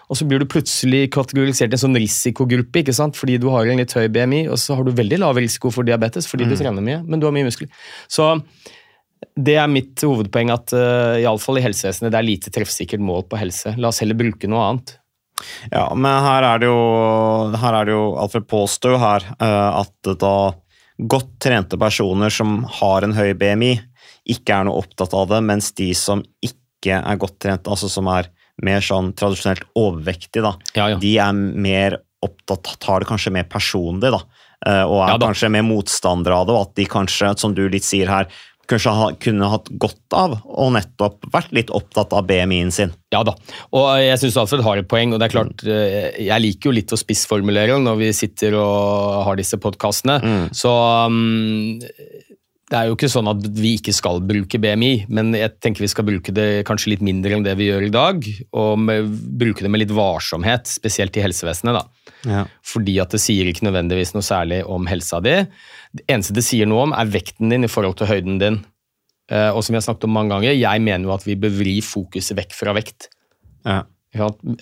Og 0.10 0.18
så 0.18 0.28
blir 0.28 0.40
du 0.40 0.46
plutselig 0.46 1.10
kategorisert 1.10 1.74
i 1.74 1.78
en 1.78 1.82
sånn 1.90 1.98
risikogruppe 1.98 2.84
ikke 2.84 2.94
sant? 2.94 3.16
fordi 3.18 3.40
du 3.40 3.50
har 3.50 3.66
en 3.66 3.78
litt 3.78 3.94
høy 3.94 4.08
BMI, 4.10 4.48
og 4.50 4.58
så 4.62 4.76
har 4.76 4.84
du 4.84 4.92
veldig 4.92 5.18
lav 5.20 5.36
risiko 5.42 5.72
for 5.72 5.84
diabetes 5.84 6.28
fordi 6.28 6.46
Mm. 6.46 6.50
du 6.50 6.56
trener 6.56 6.82
mye, 6.86 7.04
men 7.08 7.20
du 7.20 7.26
har 7.26 7.32
mye 7.34 7.46
muskler. 7.50 7.70
Så 8.08 8.44
det 9.36 9.56
er 9.58 9.68
mitt 9.68 9.96
hovedpoeng 10.06 10.52
at 10.54 10.72
uh, 10.74 11.18
iallfall 11.18 11.58
i 11.58 11.62
helsevesenet 11.66 12.12
det 12.12 12.20
er 12.20 12.30
lite 12.30 12.52
treffsikkert 12.54 13.00
mål 13.02 13.24
på 13.28 13.38
helse. 13.40 13.76
La 13.78 13.88
oss 13.90 14.00
heller 14.02 14.14
bruke 14.14 14.48
noe 14.48 14.70
annet. 14.70 14.99
Ja, 15.72 15.86
men 15.96 16.24
her 16.26 16.46
er 16.54 16.62
det 16.62 16.70
jo, 16.70 16.80
her 17.60 17.78
er 17.82 17.88
det 17.88 17.96
jo 17.96 18.04
Alfred 18.22 18.48
påstår 18.50 18.96
jo 18.96 19.02
her 19.02 19.28
eh, 19.40 19.80
at 19.82 20.12
da 20.20 20.34
godt 21.00 21.32
trente 21.40 21.80
personer 21.80 22.34
som 22.34 22.64
har 22.80 23.06
en 23.08 23.16
høy 23.16 23.32
BMI, 23.40 23.78
ikke 24.30 24.58
er 24.58 24.68
noe 24.68 24.82
opptatt 24.84 25.16
av 25.16 25.30
det, 25.32 25.40
mens 25.48 25.72
de 25.78 25.94
som 25.96 26.24
ikke 26.44 27.00
er 27.00 27.22
godt 27.22 27.40
trent, 27.44 27.70
altså 27.72 27.90
som 27.92 28.10
er 28.12 28.28
mer 28.64 28.84
sånn 28.84 29.14
tradisjonelt 29.16 29.64
overvektige, 29.80 30.44
da, 30.44 30.54
Ja, 30.76 30.90
ja. 30.94 31.00
de 31.00 31.14
er 31.24 31.34
mer 31.34 31.98
opptatt, 32.26 32.74
tar 32.84 33.00
det 33.00 33.08
kanskje 33.08 33.32
mer 33.32 33.48
personlig, 33.48 34.12
da, 34.12 34.20
eh, 34.68 34.84
og 34.84 35.00
er 35.06 35.14
Ja 35.14 35.20
kanskje 35.24 35.52
mer 35.56 35.64
motstandere 35.64 36.36
av 36.36 36.48
det, 36.50 36.56
og 36.58 36.68
at 36.68 36.76
de 36.76 36.88
kanskje, 36.92 37.32
som 37.40 37.56
du 37.56 37.64
litt 37.72 37.88
sier 37.88 38.12
her, 38.12 38.28
kanskje 38.70 38.94
ha, 38.96 39.10
kunne 39.22 39.50
hatt 39.52 39.70
godt 39.82 40.16
av 40.18 40.38
og 40.46 40.74
nettopp 40.76 41.28
vært 41.34 41.54
litt 41.56 41.74
opptatt 41.76 42.14
av 42.16 42.28
BMI-en 42.30 42.74
sin. 42.74 42.94
Ja 43.14 43.24
da, 43.26 43.34
og 43.74 43.88
jeg 44.02 44.22
syns 44.22 44.38
Alfred 44.40 44.64
har 44.66 44.82
et 44.82 44.90
poeng. 44.90 45.14
og 45.14 45.22
det 45.22 45.30
er 45.30 45.34
klart, 45.34 45.64
eh, 45.66 46.26
Jeg 46.30 46.42
liker 46.42 46.70
jo 46.70 46.78
litt 46.78 46.94
å 46.94 47.00
spissformulere 47.00 47.80
når 47.82 47.98
vi 48.04 48.12
sitter 48.14 48.58
og 48.60 49.24
har 49.26 49.40
disse 49.40 49.58
podkastene. 49.58 50.20
Så 50.54 50.70
um, 50.70 51.50
det 52.70 52.78
er 52.78 52.90
jo 52.90 52.98
ikke 52.98 53.10
sånn 53.10 53.30
at 53.32 53.46
vi 53.58 53.74
ikke 53.80 53.94
skal 53.96 54.22
bruke 54.22 54.60
BMI, 54.62 54.92
men 55.10 55.34
jeg 55.34 55.56
tenker 55.58 55.82
vi 55.82 55.90
skal 55.90 56.06
bruke 56.06 56.34
det 56.36 56.62
kanskje 56.70 56.94
litt 56.94 57.06
mindre 57.06 57.34
enn 57.34 57.46
det 57.46 57.56
vi 57.58 57.72
gjør 57.72 57.88
i 57.88 57.94
dag. 57.94 58.28
Og 58.62 58.76
med, 58.78 59.10
bruke 59.42 59.66
det 59.66 59.72
med 59.74 59.82
litt 59.84 59.94
varsomhet, 59.96 60.70
spesielt 60.70 61.18
i 61.18 61.24
helsevesenet. 61.26 61.80
da. 61.80 61.99
Ja. 62.28 62.46
Fordi 62.66 62.98
at 63.00 63.14
det 63.16 63.22
sier 63.24 63.48
ikke 63.48 63.68
nødvendigvis 63.68 64.12
noe 64.16 64.26
særlig 64.26 64.64
om 64.68 64.90
helsa 64.90 65.22
di. 65.24 65.38
Det 65.96 66.04
eneste 66.12 66.36
det 66.36 66.44
sier 66.48 66.68
noe 66.68 66.90
om, 66.90 66.96
er 66.98 67.12
vekten 67.14 67.54
din 67.54 67.68
i 67.68 67.72
forhold 67.72 67.96
til 68.02 68.10
høyden 68.12 68.42
din. 68.42 68.60
Eh, 69.32 69.52
Og 69.54 69.64
som 69.64 69.76
jeg 69.76 69.84
har 69.84 69.88
snakket 69.88 70.10
om 70.10 70.16
mange 70.18 70.34
ganger, 70.34 70.58
jeg 70.58 70.82
mener 70.82 71.08
jo 71.08 71.16
at 71.16 71.26
vi 71.28 71.38
bør 71.40 71.56
vri 71.62 71.80
fokuset 71.86 72.38
vekk 72.38 72.58
fra 72.58 72.76
vekt. 72.76 73.10
Ja. 73.66 73.84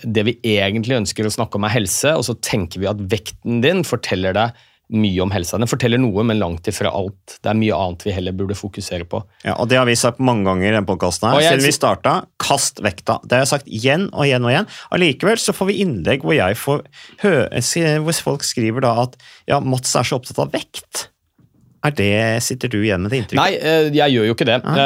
Det 0.03 0.25
vi 0.27 0.39
egentlig 0.43 0.97
ønsker 0.99 1.25
å 1.25 1.31
snakke 1.31 1.55
om 1.55 1.63
er 1.63 1.75
helse, 1.77 2.11
og 2.19 2.25
så 2.27 2.35
tenker 2.43 2.83
vi 2.83 2.89
at 2.89 2.99
vekten 2.99 3.61
din 3.63 3.85
forteller 3.87 4.35
deg 4.35 4.65
mye 4.93 5.19
om 5.23 5.31
helsa. 5.33 5.59
Den 5.59 5.69
forteller 5.69 5.99
noe, 5.99 6.23
men 6.27 6.39
langt 6.39 6.67
ifra 6.69 6.91
alt. 6.95 7.37
Det 7.43 7.51
er 7.51 7.59
mye 7.59 7.75
annet 7.75 8.05
vi 8.07 8.13
heller 8.15 8.35
burde 8.37 8.55
fokusere 8.57 9.07
på. 9.09 9.21
Ja, 9.43 9.57
og 9.57 9.67
Det 9.67 9.79
har 9.79 9.85
vi 9.89 9.97
sagt 9.99 10.21
mange 10.23 10.47
ganger 10.47 10.69
i 10.69 10.73
denne 10.75 10.87
podkasten. 10.87 11.33
Siden 11.43 11.65
vi 11.65 11.75
starta, 11.75 12.15
kast 12.39 12.79
vekta. 12.83 13.19
Det 13.23 13.37
har 13.37 13.45
jeg 13.45 13.51
sagt 13.51 13.67
igjen 13.67 14.07
og 14.13 14.25
igjen 14.27 14.47
og 14.47 14.53
igjen. 14.53 14.71
Allikevel 14.95 15.41
så 15.41 15.55
får 15.55 15.71
vi 15.71 15.81
innlegg 15.83 16.23
hvor, 16.23 16.37
jeg 16.37 16.59
får 16.59 16.85
hø 17.25 17.35
hvor 18.05 18.23
folk 18.29 18.47
skriver 18.47 18.85
da 18.85 18.95
at 19.03 19.19
ja, 19.49 19.59
Mats 19.59 19.95
er 19.95 20.07
så 20.07 20.19
opptatt 20.21 20.39
av 20.45 20.55
vekt. 20.55 21.07
Er 21.85 21.93
det, 21.97 22.43
Sitter 22.43 22.71
du 22.71 22.79
igjen 22.81 23.01
med 23.05 23.11
det 23.13 23.19
inntrykket? 23.21 23.39
Nei, 23.41 23.53
eh, 23.55 23.89
jeg 23.93 24.15
gjør 24.15 24.27
jo 24.29 24.35
ikke 24.35 24.47
det. 24.49 24.57
Ah. 24.65 24.77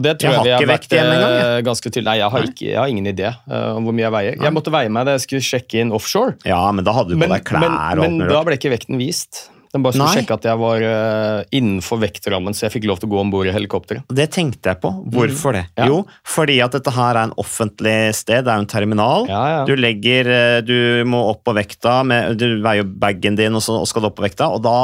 det- 0.00 0.18
tror 0.18 0.30
Jeg 0.30 0.38
har 0.40 0.50
ikke 0.62 0.70
vekt 0.72 0.92
igjen 0.92 1.12
engang, 1.12 1.34
eh, 1.40 1.62
ganske 1.62 1.92
til. 1.92 2.04
Nei, 2.04 2.16
jeg 2.18 2.30
har, 2.30 2.42
ikke, 2.48 2.66
jeg 2.70 2.78
har 2.78 2.88
ingen 2.88 3.06
idé 3.12 3.28
eh, 3.30 3.70
om 3.76 3.84
hvor 3.84 3.92
mye 3.92 4.06
jeg 4.06 4.12
veier. 4.12 4.42
Jeg 4.42 4.52
måtte 4.56 4.72
veie 4.72 4.88
meg 4.88 5.06
da 5.06 5.18
jeg 5.18 5.26
skulle 5.26 5.44
sjekke 5.44 5.80
inn 5.80 5.92
offshore. 5.92 6.36
Ja, 6.44 6.70
men 6.72 6.84
da 6.84 6.92
hadde 6.92 7.12
du 7.12 7.16
på 7.18 7.24
Men, 7.26 7.34
deg 7.36 7.44
klær 7.44 7.60
men, 7.60 7.72
og 7.72 7.80
alt 7.80 8.00
men 8.04 8.28
da 8.28 8.44
ble 8.44 8.56
ikke 8.58 8.72
vekten 8.72 8.98
vist. 9.00 9.48
Den 9.74 9.82
bare 9.82 9.96
skulle 9.96 10.06
Nei. 10.06 10.20
sjekke 10.22 10.34
at 10.36 10.44
jeg 10.46 10.58
var 10.60 10.82
eh, 10.86 11.44
innenfor 11.58 11.98
vektrammen, 11.98 12.54
så 12.54 12.68
jeg 12.68 12.76
fikk 12.76 12.84
lov 12.86 13.00
til 13.02 13.08
å 13.08 13.14
gå 13.16 13.22
om 13.24 13.32
bord 13.32 13.48
i 13.50 13.54
helikopteret. 13.54 14.04
Det 14.06 14.28
tenkte 14.30 14.70
jeg 14.70 14.78
på. 14.84 14.92
Hvorfor 15.10 15.56
det? 15.56 15.64
Ja. 15.80 15.88
Jo, 15.90 16.04
fordi 16.22 16.60
at 16.62 16.76
dette 16.76 16.92
her 16.94 17.18
er 17.18 17.24
en 17.26 17.34
offentlig 17.42 18.14
sted. 18.14 18.44
Det 18.46 18.52
er 18.52 18.60
jo 18.60 18.66
en 18.68 18.70
terminal. 18.70 19.26
Ja, 19.26 19.42
ja. 19.50 19.64
Du 19.66 19.74
legger 19.74 20.30
eh, 20.30 20.60
Du 20.62 21.02
må 21.10 21.24
opp 21.32 21.42
på 21.42 21.56
vekta, 21.58 22.04
med, 22.06 22.38
du 22.38 22.60
veier 22.62 22.86
bagen 22.86 23.34
din, 23.34 23.58
og 23.58 23.64
så 23.66 23.80
og 23.80 23.88
skal 23.90 24.06
du 24.06 24.12
opp 24.12 24.20
på 24.20 24.28
vekta. 24.28 24.52
Og 24.54 24.62
da 24.62 24.76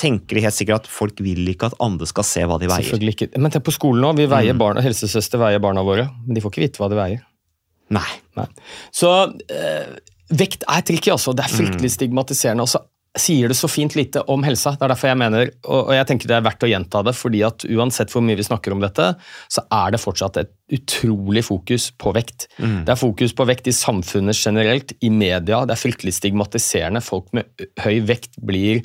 tenker 0.00 0.38
de 0.38 0.44
helt 0.46 0.56
sikkert 0.56 0.84
at 0.84 0.90
folk 0.90 1.20
vil 1.24 1.44
ikke 1.52 1.70
at 1.70 1.76
andre 1.84 2.06
skal 2.10 2.24
se 2.24 2.44
hva 2.48 2.58
de 2.60 2.70
veier. 2.70 2.86
Selvfølgelig 2.86 3.14
ikke. 3.16 3.28
Men 3.38 3.50
tenk 3.54 3.66
på 3.68 3.74
skolen 3.76 4.00
nå. 4.04 4.14
Vi 4.16 4.26
Mm. 4.26 4.32
veier 4.32 4.58
barna, 4.58 4.80
Helsesøster 4.84 5.38
veier 5.38 5.60
barna 5.60 5.82
våre, 5.84 6.08
men 6.26 6.34
de 6.34 6.40
får 6.40 6.50
ikke 6.54 6.64
vite 6.68 6.78
hva 6.82 6.88
de 6.90 6.96
veier. 6.96 7.22
Nei. 7.90 8.08
Nei. 8.36 8.46
Så 8.92 9.10
øh, 9.50 9.94
vekt 10.32 10.64
er 10.68 10.80
tricky, 10.82 11.10
altså. 11.12 11.34
Det 11.36 11.44
er 11.44 11.52
fryktelig 11.52 11.90
stigmatiserende. 11.98 12.64
Og 12.64 12.68
så 12.72 12.80
sier 13.16 13.46
det 13.46 13.54
så 13.54 13.68
fint 13.70 13.94
lite 13.94 14.24
om 14.26 14.42
helsa. 14.42 14.72
Det 14.74 14.82
er 14.82 14.90
derfor 14.90 15.06
jeg 15.12 15.18
mener, 15.20 15.50
og, 15.70 15.92
jeg 15.94 16.06
tenker 16.08 16.26
det 16.26 16.34
er 16.34 16.46
verdt 16.48 16.64
å 16.66 16.70
gjenta 16.70 17.04
det, 17.06 17.12
fordi 17.14 17.44
at 17.46 17.62
uansett 17.70 18.10
hvor 18.10 18.24
mye 18.26 18.34
vi 18.40 18.42
snakker 18.42 18.74
om 18.74 18.80
dette, 18.82 19.12
så 19.54 19.62
er 19.70 19.92
det 19.94 20.00
fortsatt 20.02 20.40
et 20.42 20.50
utrolig 20.74 21.44
fokus 21.46 21.92
på 21.94 22.10
vekt. 22.16 22.48
Det 22.58 22.90
er 22.90 22.98
fokus 22.98 23.32
på 23.36 23.46
vekt 23.46 23.68
i 23.70 23.76
samfunnet 23.76 24.34
generelt, 24.34 24.96
i 25.00 25.10
media. 25.14 25.60
Det 25.64 25.76
er 25.76 25.82
fryktelig 25.84 26.16
stigmatiserende. 26.18 27.04
Folk 27.04 27.30
med 27.36 27.44
høy 27.84 28.00
vekt 28.08 28.34
blir 28.42 28.82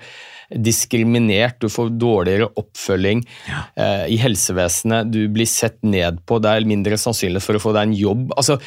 diskriminert, 0.50 1.60
du 1.62 1.70
får 1.70 1.92
dårligere 2.02 2.48
oppfølging 2.58 3.24
eh, 3.78 4.06
i 4.10 4.18
helsevesenet, 4.18 5.12
du 5.14 5.28
blir 5.30 5.46
sett 5.50 5.78
ned 5.86 6.24
på, 6.26 6.40
det 6.42 6.50
er 6.56 6.66
mindre 6.70 6.98
sannsynlig 6.98 7.44
for 7.46 7.60
å 7.60 7.62
få 7.62 7.74
deg 7.76 7.90
en 7.92 7.98
jobb. 8.00 8.32
Altså, 8.38 8.58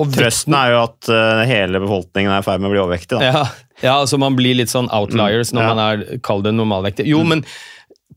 og 0.00 0.08
Trøsten 0.14 0.54
er 0.56 0.70
jo 0.72 0.78
at 0.86 1.10
uh, 1.12 1.42
hele 1.48 1.80
befolkningen 1.82 2.32
er 2.32 2.40
i 2.40 2.46
ferd 2.46 2.62
med 2.62 2.70
å 2.70 2.72
bli 2.72 2.80
overvektig. 2.80 3.18
Ja, 3.20 3.42
ja, 3.84 3.98
altså 3.98 4.16
man 4.20 4.36
blir 4.38 4.56
litt 4.56 4.72
sånn 4.72 4.88
outliers 4.96 5.52
når 5.52 5.60
Mm, 5.60 5.68
ja. 5.68 5.74
man 5.74 5.82
er, 5.84 6.18
kall 6.24 6.40
det 6.46 6.54
normalvektig. 6.56 7.04
Jo, 7.10 7.20
men 7.28 7.42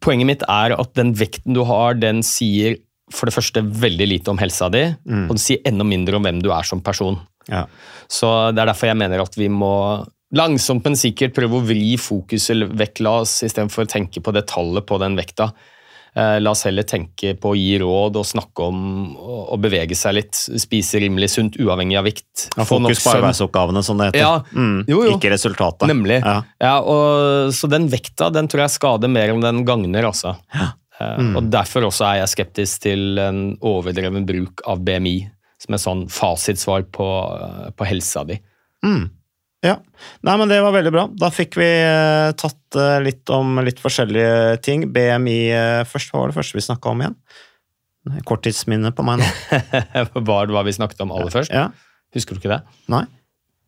poenget 0.04 0.30
mitt 0.30 0.46
er 0.48 0.76
at 0.78 0.94
den 1.00 1.12
vekten 1.20 1.56
du 1.58 1.64
har, 1.68 1.96
den 2.00 2.24
sier 2.24 2.78
for 3.12 3.28
det 3.28 3.36
første 3.36 3.62
veldig 3.84 4.08
lite 4.08 4.32
om 4.32 4.40
helsa 4.40 4.70
di, 4.72 4.86
Mm. 5.04 5.26
og 5.28 5.36
den 5.36 5.44
sier 5.44 5.60
enda 5.68 5.84
mindre 5.84 6.16
om 6.18 6.24
hvem 6.24 6.40
du 6.44 6.52
er 6.56 6.64
som 6.64 6.80
person. 6.82 7.20
Ja. 7.52 7.66
Så 8.08 8.30
det 8.56 8.64
er 8.64 8.72
derfor 8.72 8.88
jeg 8.88 8.98
mener 9.04 9.20
at 9.20 9.36
vi 9.36 9.50
må 9.52 9.74
langsomt, 10.34 10.86
men 10.86 10.98
sikkert 11.00 11.36
prøve 11.36 11.60
å 11.60 11.66
vri 11.66 11.94
fokuset 12.02 12.66
vekk. 12.74 13.04
La 13.06 13.20
oss 13.22 13.40
istedenfor 13.46 13.88
tenke 13.92 14.24
på 14.24 14.34
det 14.36 14.48
tallet 14.52 14.86
på 14.90 15.00
den 15.02 15.18
vekta. 15.20 15.52
Eh, 16.14 16.36
la 16.40 16.52
oss 16.54 16.62
heller 16.68 16.86
tenke 16.86 17.32
på 17.42 17.54
å 17.54 17.58
gi 17.58 17.80
råd 17.82 18.20
og 18.22 18.26
snakke 18.30 18.66
om 18.70 18.82
å 19.18 19.58
bevege 19.62 19.98
seg 19.98 20.14
litt. 20.20 20.38
Spise 20.62 21.02
rimelig 21.02 21.32
sunt, 21.34 21.58
uavhengig 21.58 21.98
av 21.98 22.06
vikt. 22.06 22.48
Ja, 22.54 22.68
fokus 22.70 23.02
på 23.02 23.16
arbeidsoppgavene, 23.16 23.82
som 23.86 23.98
det 23.98 24.12
heter. 24.12 24.22
Ja, 24.22 24.34
Mm, 24.54 24.86
jo, 24.88 25.02
jo. 25.08 25.18
Ikke 25.18 25.32
resultatet. 25.34 25.88
Nemlig. 25.90 26.20
Ja. 26.22 26.44
Ja. 26.62 26.76
og, 26.82 27.54
så 27.54 27.70
den 27.70 27.88
vekta 27.90 28.30
den 28.34 28.48
tror 28.48 28.66
jeg 28.68 28.76
skader 28.76 29.10
mer 29.10 29.34
enn 29.34 29.42
den 29.42 29.64
gagner. 29.66 30.10
Altså. 30.12 30.36
Ja. 30.54 30.74
Mm. 31.02 31.34
Og 31.36 31.50
Derfor 31.52 31.90
også 31.90 32.06
er 32.06 32.22
jeg 32.22 32.32
skeptisk 32.36 32.84
til 32.86 33.18
en 33.20 33.58
overdreven 33.66 34.28
bruk 34.30 34.62
av 34.70 34.86
BMI 34.86 35.18
som 35.64 35.76
et 35.76 35.82
sånn 35.82 36.06
fasitsvar 36.12 36.86
på, 36.94 37.08
eh, 37.42 37.72
på 37.74 37.88
helsa 37.90 38.24
di. 38.28 38.38
Ja. 39.64 39.78
Nei, 40.28 40.36
men 40.38 40.52
Det 40.52 40.60
var 40.62 40.76
veldig 40.76 40.92
bra. 40.92 41.06
Da 41.20 41.30
fikk 41.32 41.56
vi 41.60 41.70
eh, 41.70 42.34
tatt 42.40 42.78
eh, 42.80 43.00
litt 43.06 43.32
om 43.32 43.62
litt 43.64 43.80
forskjellige 43.80 44.60
ting. 44.66 44.90
BMI 44.94 45.40
eh, 45.56 45.82
først. 45.88 46.12
Hva 46.12 46.24
var 46.24 46.34
det 46.34 46.38
første 46.38 46.60
vi 46.60 46.66
snakka 46.68 46.92
om 46.92 47.04
igjen? 47.04 47.18
Korttidsminne 48.28 48.92
på 48.96 49.06
meg 49.08 49.22
nå. 49.24 49.30
Hva 50.20 50.44
var 50.52 50.68
vi 50.68 50.76
snakket 50.76 51.06
om 51.06 51.16
aller 51.16 51.32
først? 51.32 51.54
Ja. 51.56 51.70
Husker 52.14 52.36
du 52.36 52.44
ikke 52.44 52.52
det? 52.52 52.62
Nei. 52.92 53.06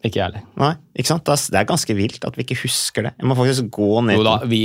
Ikke 0.05 0.19
jeg 0.19 0.27
heller. 0.27 0.43
Nei, 0.59 0.73
ikke 0.99 1.09
sant? 1.09 1.25
Det 1.25 1.57
er- 1.57 1.65
ganske 1.65 1.93
vilt 1.97 2.25
at 2.27 2.35
vi 2.37 2.43
ikke 2.43 2.57
husker 2.61 3.07
det. 3.07 3.11
Jeg 3.17 3.25
må 3.25 3.35
faktisk 3.37 3.69
gå 3.73 4.03
ned 4.05 4.17
Jo 4.19 4.25
da, 4.27 4.35
vi, 4.45 4.59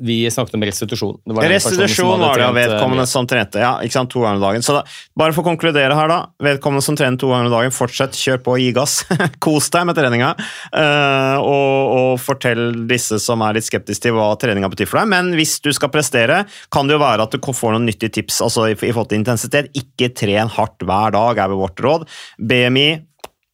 vi 0.00 0.18
snakket 0.30 0.54
om 0.54 0.62
restitusjon. 0.62 1.16
Det 1.26 1.34
var 1.34 1.48
Restitusjon 1.50 2.20
var 2.20 2.38
det 2.38 2.44
av 2.46 2.56
eh, 2.56 2.68
vedkommende 2.68 3.06
som 3.10 3.26
trente. 3.26 3.58
Ja, 3.58 3.80
ikke 3.82 3.96
sant, 3.96 4.12
to 4.12 4.22
ganger 4.22 4.38
om 4.38 4.44
dagen. 4.44 4.62
Så 4.62 4.76
da, 4.76 4.84
bare 5.18 5.34
for 5.34 5.42
å 5.42 5.48
konkludere 5.48 5.96
her, 5.96 6.12
da. 6.12 6.18
Vedkommende 6.38 6.86
som 6.86 6.98
trener 6.98 7.18
to 7.18 7.32
ganger 7.32 7.50
om 7.50 7.56
dagen, 7.56 7.74
fortsett, 7.74 8.14
kjør 8.14 8.38
på 8.46 8.58
gi 8.62 8.68
gass. 8.76 9.00
Kos 9.42 9.72
deg 9.74 9.88
med 9.88 9.98
treninga. 9.98 10.30
Uh, 10.70 11.40
og, 11.40 11.96
og 11.96 12.12
fortell 12.22 12.86
disse 12.86 13.18
som 13.22 13.42
er 13.42 13.58
litt 13.58 13.66
skeptiske 13.66 14.06
til 14.06 14.14
hva 14.14 14.28
treninga 14.38 14.70
betyr 14.70 14.86
for 14.86 15.02
deg. 15.02 15.10
Men 15.16 15.34
hvis 15.34 15.56
du 15.66 15.72
skal 15.74 15.90
prestere, 15.90 16.44
kan 16.70 16.86
det 16.86 16.94
jo 16.94 17.02
være 17.02 17.26
at 17.26 17.34
du 17.34 17.42
får 17.42 17.74
noen 17.74 17.88
nyttige 17.90 18.12
tips 18.20 18.38
altså 18.44 18.68
i, 18.70 18.78
i 18.78 18.94
forhold 18.94 19.10
til 19.10 19.18
intensitet. 19.24 19.72
Ikke 19.74 20.12
tren 20.14 20.52
hardt 20.52 20.86
hver 20.86 21.16
dag, 21.16 21.42
er 21.42 21.50
vel 21.50 21.64
vårt 21.64 21.82
råd. 21.82 22.06
BMI. 22.38 22.88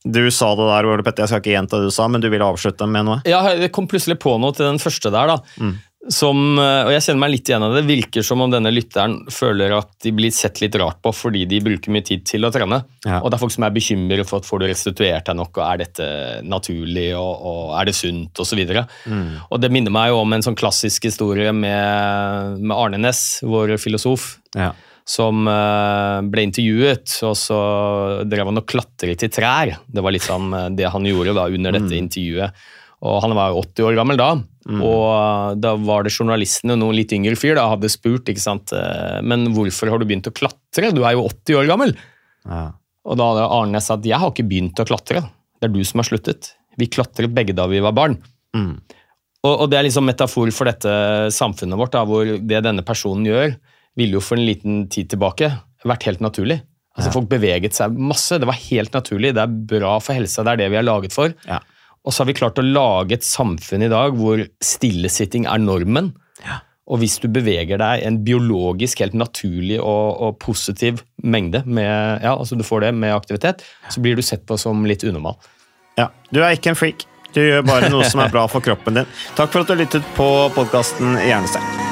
Du 0.04 0.24
sa 0.34 0.50
det 0.58 0.66
der, 0.66 0.88
Ole 0.90 1.04
Petter, 1.06 1.24
jeg 1.24 1.30
skal 1.30 1.42
ikke 1.44 1.54
gjenta 1.54 1.78
det 1.78 1.92
du 1.92 1.94
sa, 1.94 2.08
men 2.10 2.22
du 2.22 2.28
ville 2.32 2.46
avslutte 2.46 2.88
med 2.90 3.06
noe? 3.06 3.22
Ja, 3.28 3.44
det 3.58 3.70
kom 3.74 3.86
plutselig 3.90 4.18
på 4.22 4.34
noe 4.42 4.54
til 4.56 4.66
den 4.66 4.82
første 4.82 5.12
der, 5.14 5.36
da. 5.36 5.40
Mm. 5.62 5.76
Som, 6.10 6.58
eh, 6.58 6.80
og 6.82 6.90
jeg 6.90 7.04
kjenner 7.04 7.20
meg 7.22 7.30
litt 7.30 7.46
igjen 7.46 7.62
av 7.62 7.76
det. 7.76 7.84
Det 7.84 7.92
virker 7.92 8.24
som 8.26 8.40
om 8.42 8.50
denne 8.50 8.72
lytteren 8.74 9.20
føler 9.30 9.76
at 9.76 9.92
de 10.02 10.10
blir 10.10 10.34
sett 10.34 10.58
litt 10.58 10.74
rart 10.80 10.98
på 11.04 11.12
fordi 11.14 11.44
de 11.46 11.60
bruker 11.62 11.94
mye 11.94 12.02
tid 12.08 12.24
til 12.26 12.42
å 12.42 12.50
trene. 12.50 12.80
Ja. 13.06 13.20
Og 13.20 13.30
det 13.30 13.38
er 13.38 13.42
folk 13.44 13.54
som 13.54 13.68
er 13.68 13.76
bekymret 13.76 14.26
for 14.26 14.42
at 14.42 14.48
får 14.48 14.64
du 14.64 14.66
restituert 14.66 15.30
deg 15.30 15.38
nok, 15.38 15.54
og 15.54 15.66
er 15.68 15.82
dette 15.84 16.08
naturlig, 16.42 17.12
og, 17.14 17.46
og 17.46 17.76
er 17.78 17.86
det 17.92 17.94
sunt, 17.94 18.42
osv. 18.42 18.64
Mm. 19.06 19.28
Og 19.46 19.62
det 19.62 19.70
minner 19.70 19.94
meg 19.94 20.10
jo 20.10 20.24
om 20.24 20.34
en 20.34 20.42
sånn 20.42 20.58
klassisk 20.58 21.06
historie 21.06 21.54
med, 21.54 22.58
med 22.58 22.74
Arne 22.74 22.98
Næss, 22.98 23.44
vår 23.46 23.76
filosof. 23.78 24.32
Ja. 24.58 24.72
Som 25.08 25.48
eh, 25.50 26.18
ble 26.30 26.44
intervjuet, 26.46 27.16
og 27.26 27.34
så 27.38 27.58
drev 28.28 28.50
han 28.50 28.60
og 28.60 28.68
klatret 28.70 29.24
i 29.26 29.30
trær. 29.32 29.74
Det 29.86 30.04
var 30.04 30.14
liksom 30.14 30.54
det 30.78 30.86
han 30.94 31.08
gjorde 31.08 31.34
da 31.38 31.48
under 31.50 31.76
dette 31.78 31.98
intervjuet. 31.98 32.62
Og 33.02 33.18
han 33.24 33.34
var 33.34 33.56
80 33.58 33.88
år 33.88 33.96
gammel 33.98 34.20
da, 34.20 34.28
og 34.78 35.06
eh, 35.10 35.48
da 35.58 35.74
var 35.82 36.06
det 36.06 36.14
journalistene, 36.14 36.76
og 36.76 36.84
noen 36.84 37.00
litt 37.00 37.14
yngre 37.16 37.34
fyr, 37.38 37.56
da 37.58 37.66
hadde 37.72 37.90
spurt 37.90 38.30
ikke 38.30 38.44
sant, 38.44 38.70
men 39.26 39.50
hvorfor 39.56 39.90
har 39.90 39.98
du 39.98 40.06
begynt 40.06 40.30
å 40.30 40.34
klatre? 40.36 40.94
Du 40.94 41.02
er 41.02 41.16
jo 41.16 41.26
80 41.26 41.58
år 41.58 41.70
gammel. 41.70 41.96
Ja. 42.46 42.68
Og 43.02 43.18
da 43.18 43.28
hadde 43.32 43.50
Arne 43.58 43.82
sagt 43.82 44.06
jeg 44.06 44.22
har 44.22 44.30
ikke 44.30 44.46
begynt 44.46 44.78
å 44.78 44.86
klatre, 44.86 45.24
det 45.58 45.68
er 45.68 45.74
du 45.74 45.82
som 45.86 46.02
har 46.02 46.08
sluttet. 46.08 46.54
Vi 46.78 46.88
klatret 46.90 47.34
begge 47.34 47.54
da 47.56 47.66
vi 47.70 47.82
var 47.82 47.94
barn. 47.96 48.16
Mm. 48.56 48.76
Og, 49.42 49.52
og 49.52 49.66
det 49.70 49.78
er 49.78 49.86
liksom 49.88 50.06
metafor 50.06 50.50
for 50.54 50.70
dette 50.70 50.92
samfunnet 51.34 51.78
vårt, 51.78 51.94
da, 51.94 52.04
hvor 52.06 52.26
det 52.26 52.62
denne 52.64 52.84
personen 52.86 53.26
gjør, 53.26 53.56
ville 53.98 54.18
jo 54.18 54.24
for 54.24 54.40
en 54.40 54.46
liten 54.46 54.87
tid 54.92 55.11
tilbake 55.12 55.50
vært 55.88 56.07
helt 56.09 56.22
naturlig. 56.24 56.61
Altså 56.92 57.12
Folk 57.14 57.31
beveget 57.31 57.76
seg 57.76 57.94
masse, 57.96 58.37
det 58.38 58.48
var 58.48 58.59
helt 58.68 58.92
naturlig, 58.92 59.33
det 59.37 59.44
er 59.44 59.55
bra 59.72 59.94
for 60.02 60.16
helsa, 60.16 60.44
det 60.44 60.55
er 60.55 60.61
det 60.64 60.72
vi 60.74 60.81
er 60.81 60.85
laget 60.85 61.14
for. 61.14 61.33
Ja. 61.48 61.62
Og 62.02 62.12
så 62.12 62.22
har 62.22 62.28
vi 62.28 62.37
klart 62.37 62.59
å 62.61 62.66
lage 62.66 63.16
et 63.16 63.24
samfunn 63.26 63.87
i 63.87 63.90
dag 63.92 64.18
hvor 64.18 64.42
stillesitting 64.64 65.46
er 65.48 65.62
normen. 65.62 66.12
Og 66.92 66.98
hvis 66.98 67.14
du 67.22 67.28
beveger 67.33 67.78
deg 67.81 68.02
en 68.05 68.18
biologisk 68.26 69.00
helt 69.05 69.14
naturlig 69.16 69.78
og, 69.78 70.18
og 70.26 70.37
positiv 70.42 71.00
mengde, 71.22 71.62
med, 71.64 72.24
ja, 72.24 72.35
altså 72.35 72.59
du 72.59 72.66
får 72.66 72.88
det 72.88 72.90
med 72.98 73.14
aktivitet, 73.14 73.62
så 73.88 74.02
blir 74.02 74.18
du 74.18 74.24
sett 74.26 74.44
på 74.48 74.59
som 74.61 74.83
litt 74.88 75.07
unormal. 75.07 75.38
Ja, 75.96 76.11
Du 76.33 76.42
er 76.42 76.57
ikke 76.57 76.74
en 76.74 76.78
freak. 76.78 77.07
Du 77.33 77.40
gjør 77.40 77.64
bare 77.64 77.88
noe 77.92 78.05
som 78.11 78.20
er 78.20 78.35
bra 78.35 78.44
for 78.50 78.64
kroppen 78.64 78.98
din. 78.98 79.16
Takk 79.38 79.55
for 79.55 79.62
at 79.62 79.72
du 79.72 79.78
lyttet 79.78 80.12
på 80.18 80.28
podkasten 80.59 81.16
Hjernesterk. 81.22 81.91